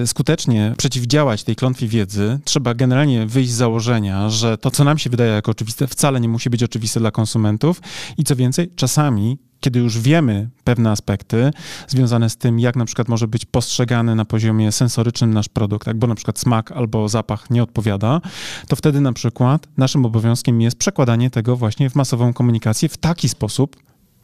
[0.01, 4.97] e, skutecznie przeciwdziałać tej klątwie wiedzy, trzeba generalnie wyjść z założenia, że to, co nam
[4.97, 7.81] się wydaje jako oczywiste, wcale nie musi być oczywiste dla konsumentów
[8.17, 11.51] i co więcej, czasami kiedy już wiemy pewne aspekty
[11.87, 15.97] związane z tym, jak na przykład może być postrzegany na poziomie sensorycznym nasz produkt, tak,
[15.97, 18.21] bo na przykład smak albo zapach nie odpowiada,
[18.67, 23.29] to wtedy na przykład naszym obowiązkiem jest przekładanie tego właśnie w masową komunikację w taki
[23.29, 23.75] sposób,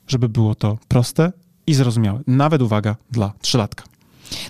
[0.07, 1.31] żeby było to proste
[1.67, 2.21] i zrozumiałe.
[2.27, 3.83] Nawet uwaga dla trzylatka.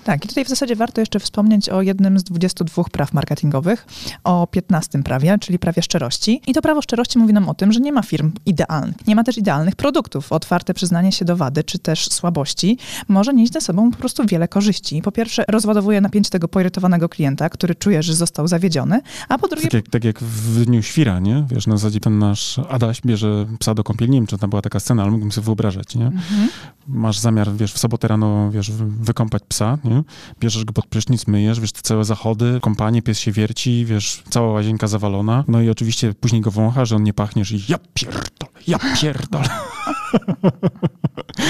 [0.08, 3.86] Tak, i tutaj w zasadzie warto jeszcze wspomnieć o jednym z 22 praw marketingowych,
[4.24, 6.42] o 15 prawie, czyli prawie szczerości.
[6.48, 9.08] I to prawo szczerości mówi nam o tym, że nie ma firm idealnych.
[9.08, 10.32] Nie ma też idealnych produktów.
[10.32, 14.48] Otwarte przyznanie się do wady, czy też słabości może nieść ze sobą po prostu wiele
[14.48, 15.02] korzyści.
[15.02, 19.64] Po pierwsze, rozładowuje napięcie tego poirytowanego klienta, który czuje, że został zawiedziony, a po drugie...
[19.64, 21.46] Tak jak, tak jak w Dniu Świra, nie?
[21.50, 24.12] Wiesz, na zasadzie ten nasz Adaś bierze psa do kąpieli.
[24.12, 26.06] Nie wiem, czy tam była taka scena, ale mógłbym sobie wyobrażać, nie?
[26.06, 26.50] Mhm.
[26.88, 29.97] Masz zamiar, wiesz, w sobotę rano, wiesz, wykąpać psa, nie?
[30.40, 34.52] Bierzesz go pod prysznic, myjesz, wiesz, te całe zachody, kompanie, pies się wierci, wiesz, cała
[34.52, 35.44] łazienka zawalona.
[35.48, 39.50] No i oczywiście później go wącha, że on nie pachniesz i ja pierdolę, ja pierdolę.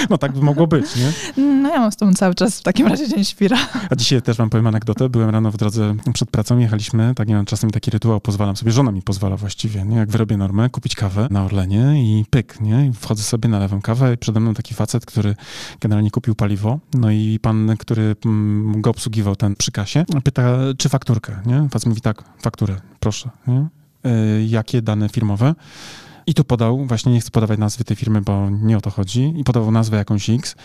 [0.09, 1.11] No tak by mogło być, nie?
[1.43, 3.57] No ja mam z tobą cały czas w takim razie dzień świra.
[3.89, 5.09] A dzisiaj też wam powiem anegdotę.
[5.09, 8.71] Byłem rano w drodze przed pracą, jechaliśmy, tak nie wiem, czasem taki rytuał pozwalam sobie,
[8.71, 9.97] żona mi pozwala właściwie, nie?
[9.97, 12.87] Jak wyrobię normę, kupić kawę na Orlenie i pyk, nie?
[12.87, 15.35] I wchodzę sobie, nalewam kawę i przede mną taki facet, który
[15.79, 18.15] generalnie kupił paliwo, no i pan, który
[18.81, 21.69] go obsługiwał ten przy kasie, pyta, czy fakturkę, nie?
[21.69, 23.67] Facet mówi tak, fakturę, proszę, nie?
[24.11, 25.55] Y, jakie dane firmowe?
[26.27, 29.33] I tu podał, właśnie nie chcę podawać nazwy tej firmy, bo nie o to chodzi,
[29.37, 30.55] i podawał nazwę jakąś X.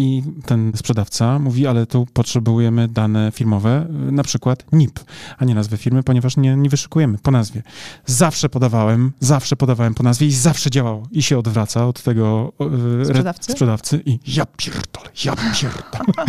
[0.00, 5.00] I ten sprzedawca mówi, ale tu potrzebujemy dane firmowe, na przykład NIP,
[5.38, 7.62] a nie nazwę firmy, ponieważ nie, nie wyszukujemy po nazwie.
[8.06, 11.02] Zawsze podawałem, zawsze podawałem po nazwie i zawsze działało.
[11.10, 12.52] I się odwraca od tego
[13.00, 16.26] e, sprzedawcy, sprzedawcy i ja pierdolę, ja pierdolę.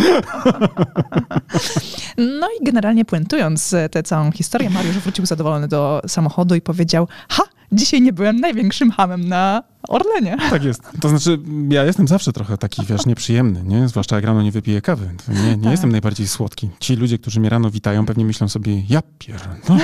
[2.40, 7.42] No i generalnie puentując tę całą historię, Mariusz wrócił zadowolony do samochodu i powiedział, ha,
[7.72, 10.36] dzisiaj nie byłem największym hamem na Orlenie.
[10.50, 10.82] Tak jest.
[11.00, 13.88] To znaczy, ja jestem zawsze trochę taki, wiesz, nieprzyjemny, nie?
[13.88, 15.10] Zwłaszcza jak rano nie wypiję kawy.
[15.28, 15.70] Nie, nie tak.
[15.72, 16.68] jestem najbardziej słodki.
[16.80, 19.40] Ci ludzie, którzy mnie rano witają, pewnie myślą sobie, ja pier...
[19.68, 19.76] No.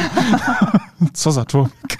[1.13, 1.99] Co za człowiek.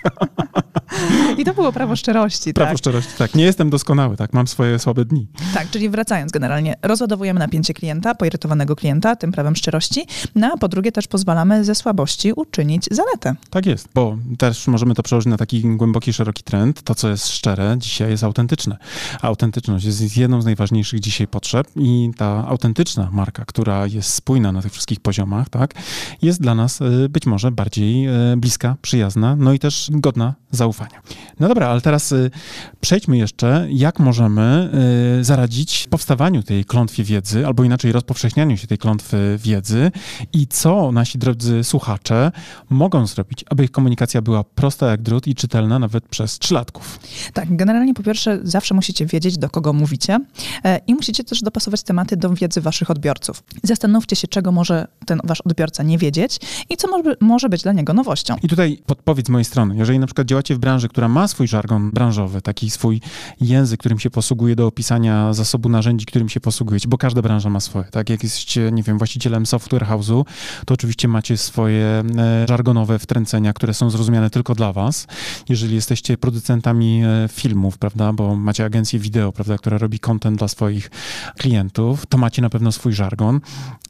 [1.39, 2.79] I to było prawo szczerości, Prawo tak?
[2.79, 3.35] szczerości, tak.
[3.35, 4.33] Nie jestem doskonały, tak.
[4.33, 5.27] Mam swoje słabe dni.
[5.55, 10.69] Tak, czyli wracając generalnie, rozładowujemy napięcie klienta, poirytowanego klienta, tym prawem szczerości, no a po
[10.69, 13.35] drugie też pozwalamy ze słabości uczynić zaletę.
[13.51, 16.83] Tak jest, bo też możemy to przełożyć na taki głęboki, szeroki trend.
[16.83, 18.77] To, co jest szczere, dzisiaj jest autentyczne.
[19.23, 24.53] A autentyczność jest jedną z najważniejszych dzisiaj potrzeb i ta autentyczna marka, która jest spójna
[24.53, 25.75] na tych wszystkich poziomach, tak,
[26.23, 31.03] jest dla nas y, być może bardziej y, bliska, przyjazna, no i też godna zaufania.
[31.41, 32.31] No dobra, ale teraz y,
[32.81, 34.71] przejdźmy jeszcze, jak możemy
[35.21, 39.91] zaradzić powstawaniu tej klątwie wiedzy, albo inaczej rozpowszechnianiu się tej klątwy wiedzy
[40.33, 42.33] i co nasi drodzy słuchacze
[42.71, 46.99] mogą zrobić, aby ich komunikacja była prosta jak drut i czytelna nawet przez trzylatków.
[47.33, 50.19] Tak, generalnie po pierwsze zawsze musicie wiedzieć, do kogo mówicie
[50.65, 53.43] e, i musicie też dopasować tematy do wiedzy waszych odbiorców.
[53.63, 56.39] Zastanówcie się, czego może ten wasz odbiorca nie wiedzieć
[56.71, 58.37] i co może, może być dla niego nowością.
[58.43, 59.77] I tutaj podpowiedź z mojej strony.
[59.77, 63.01] Jeżeli na przykład działacie w branży, która ma swój żargon branżowy, taki swój
[63.41, 67.61] język, którym się posługuje do opisania zasobu narzędzi, którym się posługujecie, bo każda branża ma
[67.61, 68.11] swoje, tak?
[68.11, 70.25] Jak jesteście, nie wiem, właścicielem software house'u,
[70.67, 72.05] to oczywiście macie swoje e,
[72.49, 75.07] żargonowe wtręcenia, które są zrozumiane tylko dla was.
[75.49, 80.49] Jeżeli jesteście producentami e, filmów, prawda, bo macie agencję wideo, prawda, która robi content dla
[80.49, 80.91] swoich
[81.39, 83.41] klientów, to macie na pewno swój żargon.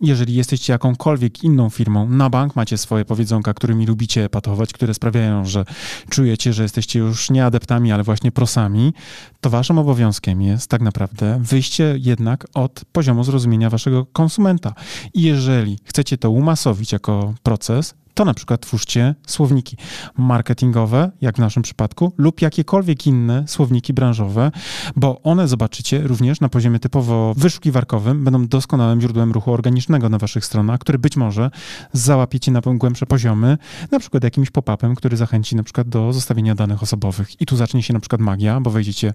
[0.01, 5.45] Jeżeli jesteście jakąkolwiek inną firmą, na bank macie swoje powiedzonka, którymi lubicie patować, które sprawiają,
[5.45, 5.65] że
[6.11, 8.93] czujecie, że jesteście już nie adeptami, ale właśnie prosami,
[9.41, 14.75] to waszym obowiązkiem jest tak naprawdę wyjście jednak od poziomu zrozumienia waszego konsumenta.
[15.15, 19.77] I jeżeli chcecie to umasowić jako proces, to na przykład twórzcie słowniki
[20.19, 24.51] marketingowe, jak w naszym przypadku, lub jakiekolwiek inne słowniki branżowe,
[24.97, 30.45] bo one, zobaczycie, również na poziomie typowo wyszukiwarkowym będą doskonałym źródłem ruchu organicznego na waszych
[30.45, 31.51] stronach, który być może
[31.93, 33.59] załapiecie na głębsze poziomy,
[33.91, 37.41] na przykład jakimś pop-upem, który zachęci na przykład do zostawienia danych osobowych.
[37.41, 39.13] I tu zacznie się na przykład magia, bo wejdziecie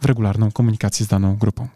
[0.00, 1.68] w regularną komunikację z daną grupą.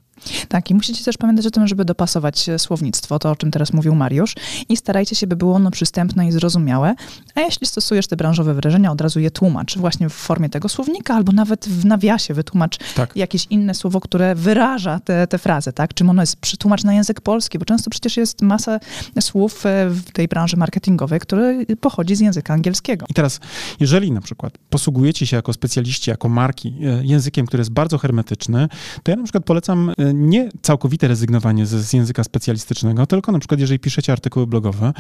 [0.48, 3.72] Tak, i musicie też pamiętać o tym, żeby dopasować e, słownictwo, to o czym teraz
[3.72, 4.34] mówił Mariusz,
[4.68, 6.94] i starajcie się, by było ono przystępne i zrozumiałe.
[7.34, 11.14] A jeśli stosujesz te branżowe wyrażenia, od razu je tłumacz właśnie w formie tego słownika,
[11.14, 13.16] albo nawet w nawiasie wytłumacz tak.
[13.16, 15.94] jakieś inne słowo, które wyraża te, te frazy, tak?
[15.94, 18.80] Czym ono jest, przetłumacz na język polski, bo często przecież jest masa
[19.20, 23.06] słów e, w tej branży marketingowej, które pochodzi z języka angielskiego.
[23.10, 23.40] I teraz,
[23.80, 28.68] jeżeli na przykład posługujecie się jako specjaliści, jako marki e, językiem, który jest bardzo hermetyczny,
[29.02, 33.60] to ja na przykład polecam nie całkowite rezygnowanie z, z języka specjalistycznego, tylko na przykład
[33.60, 34.92] jeżeli piszecie artykuły blogowe,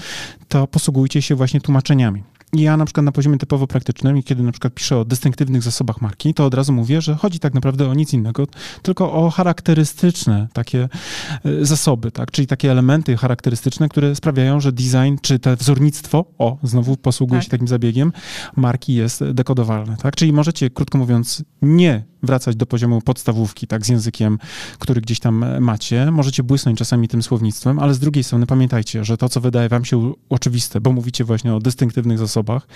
[0.48, 2.22] to posługujcie się właśnie tłumaczeniami.
[2.52, 6.34] Ja na przykład na poziomie typowo praktycznym, kiedy na przykład piszę o dystynktywnych zasobach marki,
[6.34, 8.46] to od razu mówię, że chodzi tak naprawdę o nic innego,
[8.82, 10.88] tylko o charakterystyczne takie
[11.44, 12.30] e, zasoby, tak?
[12.30, 17.44] czyli takie elementy charakterystyczne, które sprawiają, że design czy te wzornictwo, o, znowu posługuję tak.
[17.44, 18.12] się takim zabiegiem,
[18.56, 19.96] marki jest dekodowalne.
[19.96, 20.16] Tak?
[20.16, 24.38] Czyli możecie, krótko mówiąc, nie wracać do poziomu podstawówki, tak, z językiem,
[24.78, 26.10] który gdzieś tam macie.
[26.10, 29.84] Możecie błysnąć czasami tym słownictwem, ale z drugiej strony pamiętajcie, że to, co wydaje wam
[29.84, 32.66] się oczywiste, bo mówicie właśnie o dystynktywnych zasobach,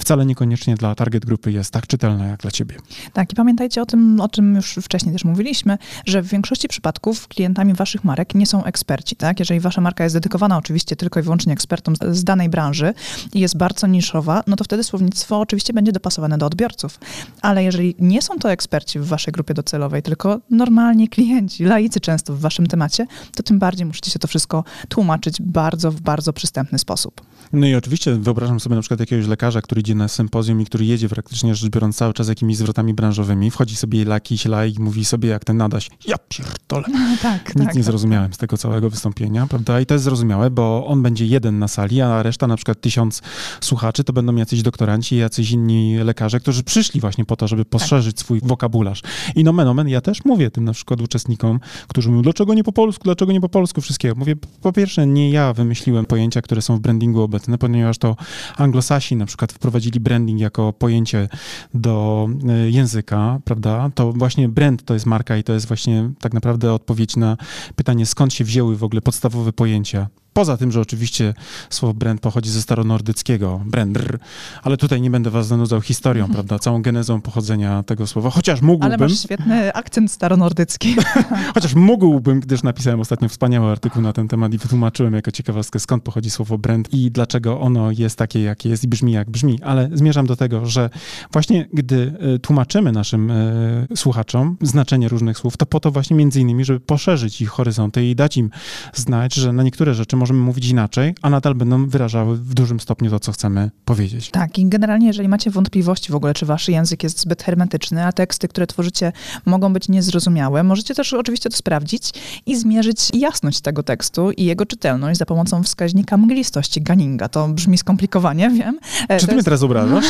[0.00, 2.76] wcale niekoniecznie dla target grupy jest tak czytelne jak dla ciebie.
[3.12, 7.28] Tak, i pamiętajcie o tym, o czym już wcześniej też mówiliśmy, że w większości przypadków
[7.28, 9.38] klientami waszych marek nie są eksperci, tak?
[9.38, 12.94] Jeżeli wasza marka jest dedykowana oczywiście tylko i wyłącznie ekspertom z danej branży
[13.34, 16.98] i jest bardzo niszowa, no to wtedy słownictwo oczywiście będzie dopasowane do odbiorców.
[17.42, 22.00] Ale jeżeli nie są to eksperci, eksperci w waszej grupie docelowej, tylko normalni klienci, laicy
[22.00, 26.78] często w waszym temacie, to tym bardziej musicie to wszystko tłumaczyć bardzo, w bardzo przystępny
[26.78, 27.20] sposób.
[27.52, 30.84] No i oczywiście wyobrażam sobie na przykład jakiegoś lekarza, który idzie na sympozjum i który
[30.84, 35.28] jedzie praktycznie rzecz biorąc cały czas jakimiś zwrotami branżowymi, wchodzi sobie jakiś laik, mówi sobie
[35.28, 36.84] jak ten nadaś, ja pierdolę.
[36.92, 39.80] No, tak, Nic tak, nie tak, zrozumiałem z tego całego wystąpienia, prawda?
[39.80, 43.22] I to jest zrozumiałe, bo on będzie jeden na sali, a reszta na przykład tysiąc
[43.60, 48.16] słuchaczy to będą jacyś doktoranci, jacyś inni lekarze, którzy przyszli właśnie po to, żeby poszerzyć
[48.16, 48.20] tak.
[48.24, 49.02] swój wokabularz.
[49.34, 52.72] I nomen omen, ja też mówię tym na przykład uczestnikom, którzy mówią, dlaczego nie po
[52.72, 54.14] polsku, dlaczego nie po polsku, wszystkiego.
[54.14, 58.16] Mówię, po pierwsze, nie ja wymyśliłem pojęcia, które są w brandingu obecne, ponieważ to
[58.56, 61.28] anglosasi na przykład wprowadzili branding jako pojęcie
[61.74, 63.90] do e, języka, prawda?
[63.94, 67.36] To właśnie brand to jest marka i to jest właśnie tak naprawdę odpowiedź na
[67.76, 71.34] pytanie, skąd się wzięły w ogóle podstawowe pojęcia Poza tym, że oczywiście
[71.70, 74.18] słowo brand pochodzi ze staronordyckiego, brandr,
[74.62, 76.34] ale tutaj nie będę was zanudzał historią, mhm.
[76.34, 78.86] prawda, całą genezą pochodzenia tego słowa, chociaż mógłbym...
[78.86, 80.96] Ale masz świetny akcent staronordycki.
[81.54, 86.02] chociaż mógłbym, gdyż napisałem ostatnio wspaniały artykuł na ten temat i wytłumaczyłem jako ciekawostkę, skąd
[86.02, 89.90] pochodzi słowo brand i dlaczego ono jest takie, jakie jest i brzmi, jak brzmi, ale
[89.92, 90.90] zmierzam do tego, że
[91.32, 96.40] właśnie gdy e, tłumaczymy naszym y, słuchaczom znaczenie różnych słów, to po to właśnie między
[96.40, 98.50] innymi, żeby poszerzyć ich horyzonty i dać im
[98.94, 103.10] znać, że na niektóre rzeczy możemy mówić inaczej, a nadal będą wyrażały w dużym stopniu
[103.10, 104.30] to, co chcemy powiedzieć.
[104.30, 108.12] Tak, i generalnie, jeżeli macie wątpliwości w ogóle, czy wasz język jest zbyt hermetyczny, a
[108.12, 109.12] teksty, które tworzycie,
[109.44, 112.10] mogą być niezrozumiałe, możecie też oczywiście to sprawdzić
[112.46, 117.28] i zmierzyć jasność tego tekstu i jego czytelność za pomocą wskaźnika mglistości Gunninga.
[117.28, 118.78] To brzmi skomplikowanie, wiem.
[118.78, 119.32] E, czy ty jest...
[119.32, 120.04] mnie teraz obrażasz?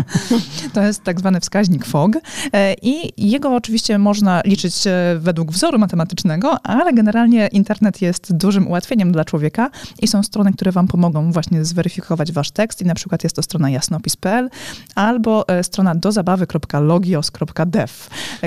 [0.74, 2.16] to jest tak zwany wskaźnik FOG
[2.52, 8.68] e, i jego oczywiście można liczyć e, według wzoru matematycznego, ale generalnie internet jest dużym
[8.68, 9.31] ułatwieniem dla człowieka
[9.98, 13.42] i są strony, które wam pomogą właśnie zweryfikować wasz tekst i na przykład jest to
[13.42, 14.50] strona jasnopis.pl
[14.94, 17.92] albo e, strona dozabawy.logios.dev.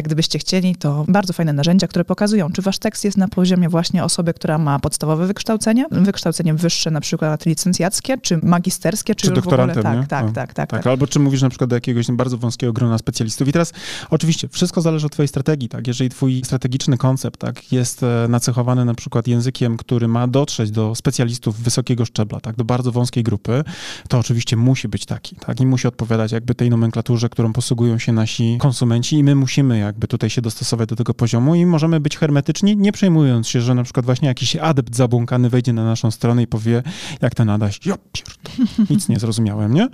[0.04, 4.04] Gdybyście chcieli, to bardzo fajne narzędzia, które pokazują, czy wasz tekst jest na poziomie właśnie
[4.04, 9.84] osoby, która ma podstawowe wykształcenie, wykształcenie wyższe, na przykład licencjackie, czy magisterskie, czy, czy doktorantem,
[9.84, 10.88] w ogóle, tak, tak, tak, tak, tak, tak.
[10.88, 13.48] Albo czy mówisz na przykład do jakiegoś bardzo wąskiego grona specjalistów.
[13.48, 13.74] I teraz
[14.10, 15.88] oczywiście wszystko zależy od twojej strategii, tak?
[15.88, 20.96] Jeżeli twój strategiczny koncept, tak, jest e, nacechowany na przykład językiem, który ma dotrzeć do
[20.96, 23.64] specjalistów wysokiego szczebla, tak, do bardzo wąskiej grupy,
[24.10, 28.14] to oczywiście musi być taki, tak, i musi odpowiadać jakby tej nomenklaturze, którą posługują się
[28.14, 32.18] nasi konsumenci i my musimy jakby tutaj się dostosować do tego poziomu i możemy być
[32.18, 36.44] hermetyczni, nie przejmując się, że na przykład właśnie jakiś adept zabłąkany wejdzie na naszą stronę
[36.44, 36.84] i powie,
[37.22, 39.90] jak Adaś, ja pierdolę, nic nie zrozumiałem, nie?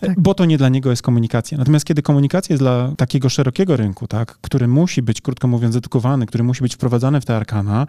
[0.00, 0.20] Tak.
[0.20, 1.58] Bo to nie dla niego jest komunikacja.
[1.58, 6.26] Natomiast kiedy komunikacja jest dla takiego szerokiego rynku, tak, który musi być, krótko mówiąc, edukowany,
[6.26, 7.86] który musi być wprowadzany w te arkana,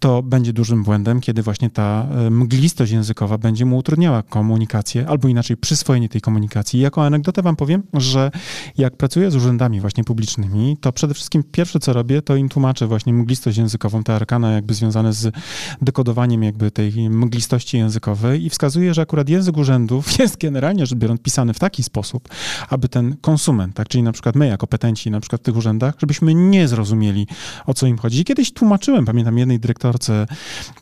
[0.00, 5.08] to będzie dużym błędem, kiedy właśnie właśnie ta e, mglistość językowa będzie mu utrudniała komunikację,
[5.08, 6.80] albo inaczej przyswojenie tej komunikacji.
[6.80, 8.30] I jako anegdotę wam powiem, że
[8.78, 12.86] jak pracuję z urzędami właśnie publicznymi, to przede wszystkim pierwsze, co robię, to im tłumaczę
[12.86, 15.34] właśnie mglistość językową, te arkana jakby związane z
[15.82, 21.20] dekodowaniem jakby tej mglistości językowej i wskazuję, że akurat język urzędów jest generalnie rzecz biorąc
[21.20, 22.28] pisany w taki sposób,
[22.68, 25.94] aby ten konsument, tak, czyli na przykład my jako petenci na przykład w tych urzędach,
[25.98, 27.26] żebyśmy nie zrozumieli,
[27.66, 28.24] o co im chodzi.
[28.24, 30.26] Kiedyś tłumaczyłem, pamiętam jednej dyrektorce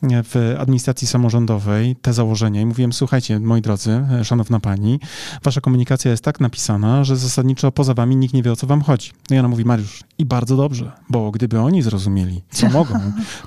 [0.03, 4.99] w administracji samorządowej te założenia i mówiłem, słuchajcie, moi drodzy, szanowna pani,
[5.43, 8.81] wasza komunikacja jest tak napisana, że zasadniczo poza wami nikt nie wie, o co wam
[8.81, 9.11] chodzi.
[9.29, 12.99] No i ona mówi, Mariusz, i bardzo dobrze, bo gdyby oni zrozumieli, co mogą,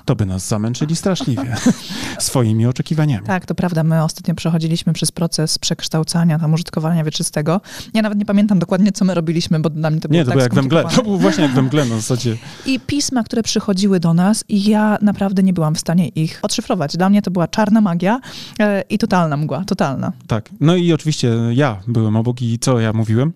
[0.05, 1.55] to by nas zamęczyli straszliwie
[2.19, 3.27] swoimi oczekiwaniami.
[3.27, 3.83] Tak, to prawda.
[3.83, 7.61] My ostatnio przechodziliśmy przez proces przekształcania tam użytkowania wieczystego.
[7.93, 10.31] Ja nawet nie pamiętam dokładnie, co my robiliśmy, bo dla mnie to było Nie, to
[10.31, 10.83] tak było jak we mgle.
[10.95, 12.37] To było właśnie jak we mgle na zasadzie.
[12.65, 16.97] I pisma, które przychodziły do nas i ja naprawdę nie byłam w stanie ich odszyfrować.
[16.97, 18.19] Dla mnie to była czarna magia
[18.59, 20.11] e, i totalna mgła, totalna.
[20.27, 20.49] Tak.
[20.59, 23.33] No i oczywiście ja byłem obok i co ja mówiłem?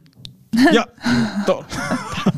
[0.74, 0.84] Ja,
[1.46, 1.64] to.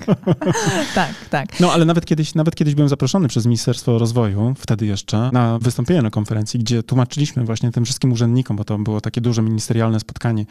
[0.96, 1.60] tak, tak.
[1.60, 6.02] No ale nawet kiedyś, nawet kiedyś byłem zaproszony przez Ministerstwo Rozwoju, wtedy jeszcze, na wystąpienie
[6.02, 10.46] na konferencji, gdzie tłumaczyliśmy właśnie tym wszystkim urzędnikom, bo to było takie duże ministerialne spotkanie,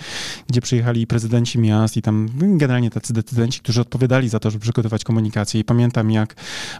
[0.48, 5.05] gdzie przyjechali prezydenci miast i tam generalnie tacy decydenci, którzy odpowiadali za to, żeby przygotować
[5.05, 5.61] komunikację.
[5.61, 6.35] I pamiętam, jak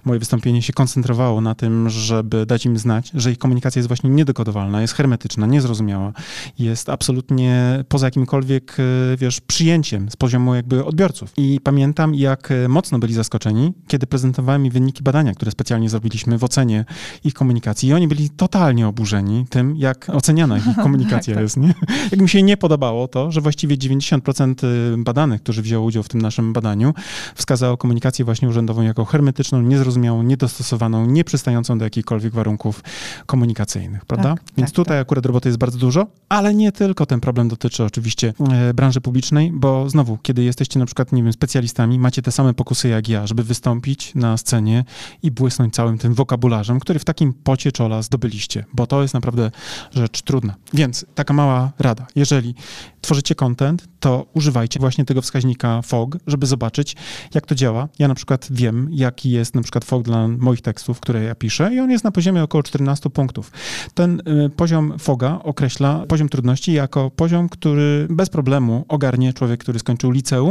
[0.05, 4.11] moje wystąpienie się koncentrowało na tym, żeby dać im znać, że ich komunikacja jest właśnie
[4.11, 6.13] niedekodowalna, jest hermetyczna, niezrozumiała,
[6.59, 8.77] jest absolutnie poza jakimkolwiek,
[9.13, 11.33] e, wiesz, przyjęciem z poziomu jakby odbiorców.
[11.37, 16.39] I pamiętam, jak e, mocno byli zaskoczeni, kiedy prezentowałem mi wyniki badania, które specjalnie zrobiliśmy
[16.39, 16.85] w ocenie
[17.25, 17.89] ich komunikacji.
[17.89, 21.43] I oni byli totalnie oburzeni tym, jak oceniana ich komunikacja tak, tak.
[21.43, 21.57] jest.
[21.57, 21.75] Nie?
[22.11, 26.09] Jak mi się nie podobało to, że właściwie 90% y, badanych, którzy wzięło udział w
[26.09, 26.95] tym naszym badaniu,
[27.35, 32.83] wskazało komunikację właśnie urzędową jako hermetyczną, niezrozumiałą, niedostosowaną, nieprzystającą do jakichkolwiek warunków
[33.27, 34.35] komunikacyjnych, prawda?
[34.35, 35.07] Tak, Więc tak, tutaj tak.
[35.07, 39.53] akurat roboty jest bardzo dużo, ale nie tylko ten problem dotyczy oczywiście e, branży publicznej,
[39.55, 43.27] bo znowu, kiedy jesteście na przykład, nie wiem, specjalistami, macie te same pokusy jak ja,
[43.27, 44.85] żeby wystąpić na scenie
[45.23, 49.51] i błysnąć całym tym wokabularzem, który w takim pocie czola zdobyliście, bo to jest naprawdę
[49.93, 50.55] rzecz trudna.
[50.75, 52.07] Więc taka mała rada.
[52.17, 52.55] Jeżeli
[53.01, 56.97] tworzycie content, to używajcie właśnie tego wskaźnika FOG, żeby zobaczyć,
[57.35, 57.89] jak to działa.
[57.99, 61.75] Ja na przykład wiem, jaki jest na przykład FOG dla moich tekstów, które ja piszę
[61.75, 63.53] i on jest na poziomie około 14 punktów.
[63.95, 69.79] Ten y, poziom FOGa określa poziom trudności jako poziom, który bez problemu ogarnie człowiek, który
[69.79, 70.46] skończył liceum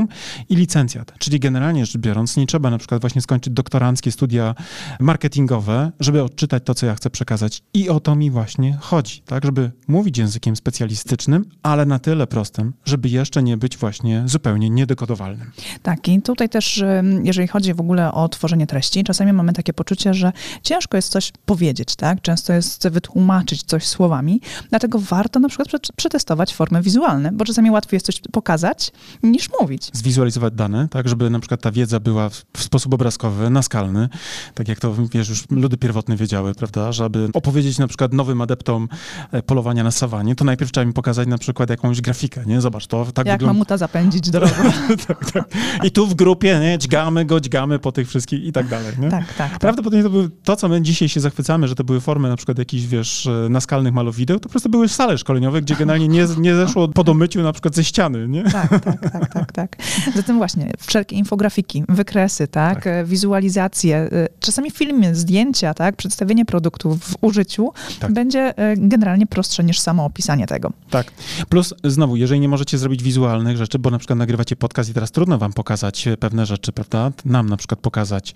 [0.49, 1.13] i licencjat.
[1.19, 4.55] Czyli generalnie rzecz biorąc, nie trzeba na przykład właśnie skończyć doktoranckie studia
[4.99, 7.63] marketingowe, żeby odczytać to, co ja chcę przekazać.
[7.73, 9.45] I o to mi właśnie chodzi, tak?
[9.45, 15.51] Żeby mówić językiem specjalistycznym, ale na tyle prostym, żeby jeszcze nie być właśnie zupełnie niedekodowalnym.
[15.83, 16.83] Tak, i tutaj też,
[17.23, 20.31] jeżeli chodzi w ogóle o tworzenie treści, czasami mamy takie poczucie, że
[20.63, 22.21] ciężko jest coś powiedzieć, tak?
[22.21, 27.95] Często jest wytłumaczyć coś słowami, dlatego warto na przykład przetestować formy wizualne, bo czasami łatwiej
[27.95, 28.91] jest coś pokazać
[29.23, 29.84] niż mówić.
[29.93, 34.09] Zwizualizować dane, tak, żeby na przykład ta wiedza była w sposób obrazkowy, naskalny,
[34.53, 38.87] tak jak to, wiesz, już ludy pierwotne wiedziały, prawda, żeby opowiedzieć na przykład nowym adeptom
[39.31, 42.61] e, polowania na sawanie, to najpierw trzeba im pokazać na przykład jakąś grafikę, nie?
[42.61, 43.53] Zobacz, to tak Jak wygląda...
[43.53, 44.53] mamuta zapędzić drogą.
[45.07, 45.45] tak, tak.
[45.83, 46.77] I tu w grupie, nie?
[46.77, 49.09] Dźgamy go, dźgamy po tych wszystkich i tak dalej, nie?
[49.09, 49.49] Tak, tak.
[49.49, 49.59] tak.
[49.59, 52.57] Prawdopodobnie to były, to co my dzisiaj się zachwycamy, że to były formy na przykład
[52.57, 56.55] jakichś, wiesz, e, naskalnych malowideł, to po prostu były sale szkoleniowe, gdzie generalnie nie, nie
[56.55, 58.43] zeszło po domyciu na przykład ze ściany, nie?
[58.43, 59.74] Tak, tak, tak, tak, tak.
[60.15, 63.07] Zatem właśnie, wszelkie infografiki, wykresy, tak, tak.
[63.07, 68.13] wizualizacje, e, czasami filmy, zdjęcia, tak, przedstawienie produktów w użyciu tak.
[68.13, 70.73] będzie e, generalnie prostsze niż samo opisanie tego.
[70.89, 71.11] Tak.
[71.49, 75.11] Plus znowu, jeżeli nie możecie zrobić wizualnych rzeczy, bo na przykład nagrywacie podcast i teraz
[75.11, 77.11] trudno wam pokazać pewne rzeczy, prawda?
[77.25, 78.33] Nam na przykład pokazać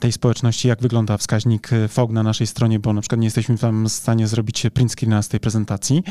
[0.00, 3.84] tej społeczności, jak wygląda wskaźnik FOG na naszej stronie, bo na przykład nie jesteśmy tam
[3.84, 6.02] w stanie zrobić print screena z tej prezentacji,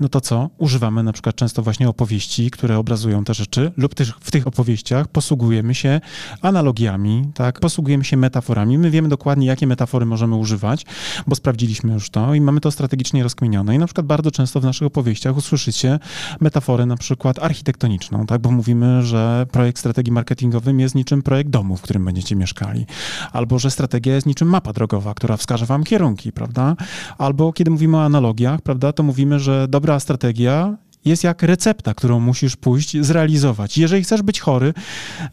[0.00, 0.50] no to co?
[0.58, 5.08] Używamy na przykład często właśnie opowieści, które obrazują te rzeczy lub też w tych opowieściach
[5.08, 6.00] posługujemy się
[6.42, 7.60] analogiami, tak?
[7.60, 8.78] Posługujemy się metaforami.
[8.78, 10.86] My wiemy dokładnie, jakie metafory możemy używać,
[11.26, 13.74] bo sprawdziliśmy już to i mamy to strategicznie rozkminione.
[13.74, 15.98] I na przykład bardzo często w naszych opowieściach usłyszycie
[16.40, 18.40] metaforę na przykład architektoniczną, tak?
[18.40, 22.86] Bo mówimy, że projekt strategii marketingowym jest niczym projekt domu, w którym będziecie mieszkali.
[23.32, 26.76] Albo, że strategia jest niczym mapa drogowa, która wskaże wam kierunki, prawda?
[27.18, 32.20] Albo kiedy mówimy o analogiach, prawda, to mówimy, że dobra strategia jest jak recepta, którą
[32.20, 33.78] musisz pójść zrealizować.
[33.78, 34.74] Jeżeli chcesz być chory,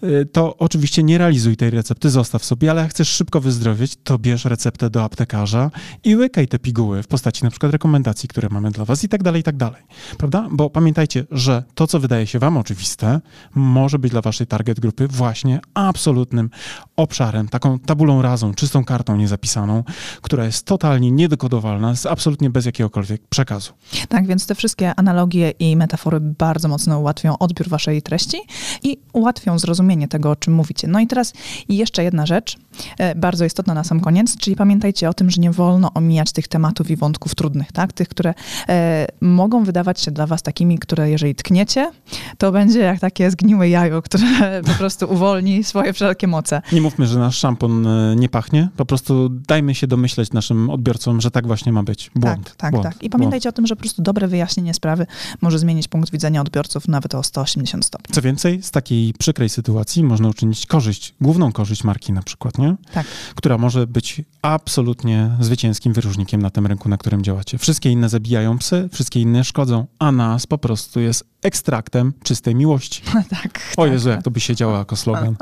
[0.03, 4.19] y, to oczywiście nie realizuj tej recepty, zostaw sobie, ale jak chcesz szybko wyzdrowieć, to
[4.19, 5.71] bierz receptę do aptekarza
[6.03, 9.23] i łykaj te piguły w postaci na przykład rekomendacji, które mamy dla was i tak
[9.23, 9.81] dalej, i tak dalej.
[10.17, 10.47] Prawda?
[10.51, 13.21] Bo pamiętajcie, że to, co wydaje się wam oczywiste,
[13.55, 16.49] może być dla waszej target grupy właśnie absolutnym
[16.95, 19.83] obszarem, taką tabulą razą, czystą kartą niezapisaną,
[20.21, 23.73] która jest totalnie niedekodowalna, jest absolutnie bez jakiegokolwiek przekazu.
[24.09, 28.37] Tak, więc te wszystkie analogie i metafory bardzo mocno ułatwią odbiór waszej treści
[28.83, 30.87] i ułatwią zrozumienie tego, o czym mówicie.
[30.87, 31.33] No i teraz
[31.69, 32.57] jeszcze jedna rzecz,
[32.97, 36.47] e, bardzo istotna na sam koniec, czyli pamiętajcie o tym, że nie wolno omijać tych
[36.47, 37.93] tematów i wątków trudnych, tak?
[37.93, 38.33] Tych, które
[38.69, 41.91] e, mogą wydawać się dla was takimi, które jeżeli tkniecie,
[42.37, 44.27] to będzie jak takie zgniłe jajo, które
[44.67, 46.61] po prostu uwolni swoje wszelkie moce.
[46.71, 51.21] Nie mówmy, że nasz szampon e, nie pachnie, po prostu dajmy się domyśleć naszym odbiorcom,
[51.21, 52.11] że tak właśnie ma być.
[52.15, 52.43] Błąd.
[52.45, 53.03] Tak, tak, błąd, tak.
[53.03, 53.55] I pamiętajcie błąd.
[53.55, 55.05] o tym, że po prostu dobre wyjaśnienie sprawy
[55.47, 58.15] może zmienić punkt widzenia odbiorców nawet o 180 stopni.
[58.15, 62.75] Co więcej, z takiej przykrej sytuacji można uczynić korzyść, główną korzyść marki na przykład, nie?
[62.93, 63.07] Tak.
[63.35, 67.57] Która może być absolutnie zwycięskim wyróżnikiem na tym rynku, na którym działacie.
[67.57, 73.01] Wszystkie inne zabijają psy, wszystkie inne szkodzą, a nas po prostu jest ekstraktem czystej miłości.
[73.43, 73.73] tak.
[73.77, 75.35] O tak, Jezu, jak to by się działo jako slogan.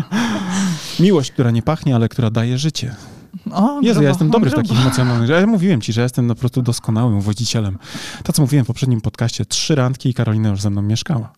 [1.00, 2.94] Miłość, która nie pachnie, ale która daje życie.
[3.50, 4.64] O, Jezu, grubo, ja jestem dobry grubo.
[4.64, 5.30] w takich emocjonalnych.
[5.30, 7.78] Ja mówiłem ci, że jestem po prostu doskonałym wodzicielem.
[8.24, 11.32] To, co mówiłem w poprzednim podcaście, trzy randki i Karolina już ze mną mieszkała.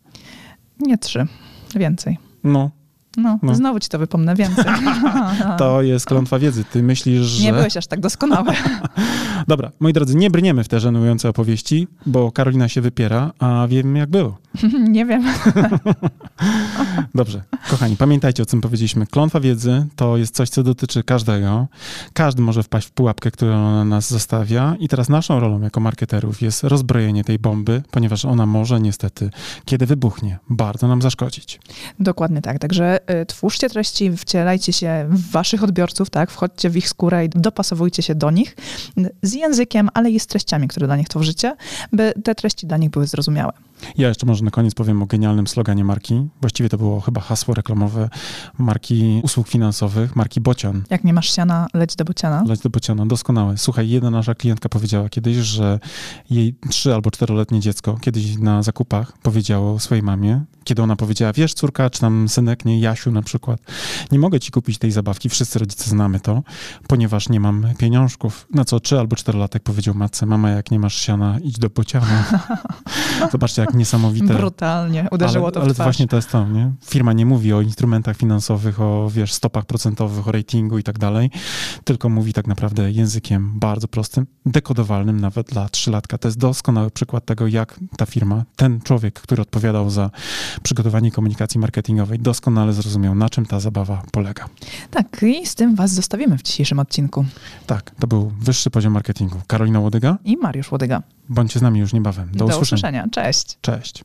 [0.80, 1.26] Nie trzy,
[1.76, 2.18] więcej.
[2.44, 2.70] No,
[3.16, 3.54] No, No.
[3.54, 4.64] znowu ci to wypomnę więcej.
[5.58, 6.64] to jest klątwa wiedzy.
[6.64, 7.44] Ty myślisz, że...
[7.44, 8.52] Nie byłeś aż tak doskonały.
[9.48, 13.96] Dobra, moi drodzy, nie brniemy w te żenujące opowieści, bo Karolina się wypiera, a wiem
[13.96, 14.38] jak było.
[14.88, 15.24] Nie wiem.
[17.14, 19.06] Dobrze, kochani, pamiętajcie o czym powiedzieliśmy.
[19.06, 21.66] Klątwa wiedzy to jest coś, co dotyczy każdego.
[22.12, 26.42] Każdy może wpaść w pułapkę, którą ona nas zostawia i teraz naszą rolą jako marketerów
[26.42, 29.30] jest rozbrojenie tej bomby, ponieważ ona może niestety,
[29.64, 31.60] kiedy wybuchnie, bardzo nam zaszkodzić.
[32.00, 32.58] Dokładnie tak.
[32.58, 36.30] Także y, twórzcie treści, wcielajcie się w waszych odbiorców, tak?
[36.30, 38.56] Wchodźcie w ich skórę i dopasowujcie się do nich
[38.98, 41.56] y, z językiem, ale i z treściami, które dla nich tworzycie,
[41.92, 43.52] by te treści dla nich były zrozumiałe.
[43.98, 46.28] Ja jeszcze może na koniec powiem o genialnym sloganie marki.
[46.40, 48.08] Właściwie to było chyba hasło reklamowe
[48.58, 50.82] marki usług finansowych, marki Bocian.
[50.90, 52.44] Jak nie masz siana, leć do bociana.
[52.46, 53.58] Leć do Bociana, doskonałe.
[53.58, 55.78] Słuchaj, jedna nasza klientka powiedziała kiedyś, że
[56.30, 61.54] jej trzy albo czteroletnie dziecko kiedyś na zakupach powiedziało swojej mamie, kiedy ona powiedziała, wiesz
[61.54, 63.60] córka, czy tam synek, nie, Jasiu na przykład,
[64.12, 66.42] nie mogę ci kupić tej zabawki, wszyscy rodzice znamy to,
[66.88, 68.46] ponieważ nie mam pieniążków.
[68.54, 72.24] Na co trzy albo czterolatek powiedział matce, mama jak nie masz siana, idź do Bociana.
[73.32, 74.34] Zobaczcie, jak niesamowite.
[74.34, 76.72] Brutalnie uderzyło ale, to w ale właśnie to jest to, nie?
[76.84, 81.30] Firma nie mówi o instrumentach finansowych, o wiesz, stopach procentowych, o ratingu i tak dalej,
[81.84, 86.18] tylko mówi tak naprawdę językiem bardzo prostym, dekodowalnym nawet dla trzylatka.
[86.18, 90.10] To jest doskonały przykład tego, jak ta firma, ten człowiek, który odpowiadał za
[90.62, 94.48] przygotowanie komunikacji marketingowej, doskonale zrozumiał, na czym ta zabawa polega.
[94.90, 97.24] Tak, i z tym was zostawimy w dzisiejszym odcinku.
[97.66, 99.40] Tak, to był wyższy poziom marketingu.
[99.46, 101.02] Karolina Łodyga, I Mariusz Łodyga.
[101.28, 102.28] bądźcie z nami już niebawem.
[102.32, 102.60] Do, do usłyszenia.
[102.60, 103.08] usłyszenia.
[103.10, 103.53] Cześć.
[103.60, 104.04] Cześć.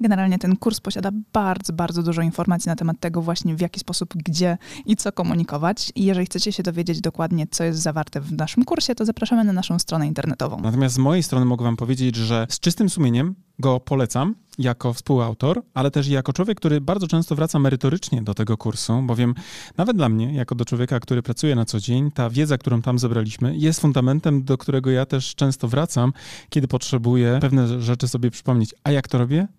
[0.00, 4.14] Generalnie ten kurs posiada bardzo, bardzo dużo informacji na temat tego właśnie w jaki sposób,
[4.14, 5.92] gdzie i co komunikować.
[5.94, 9.52] I jeżeli chcecie się dowiedzieć dokładnie, co jest zawarte w naszym kursie, to zapraszamy na
[9.52, 10.60] naszą stronę internetową.
[10.60, 15.62] Natomiast z mojej strony mogę wam powiedzieć, że z czystym sumieniem go polecam jako współautor,
[15.74, 19.34] ale też jako człowiek, który bardzo często wraca merytorycznie do tego kursu, bowiem
[19.76, 22.98] nawet dla mnie, jako do człowieka, który pracuje na co dzień, ta wiedza, którą tam
[22.98, 26.12] zebraliśmy, jest fundamentem, do którego ja też często wracam,
[26.50, 28.74] kiedy potrzebuję pewne rzeczy sobie przypomnieć.
[28.84, 29.48] A jak to robię?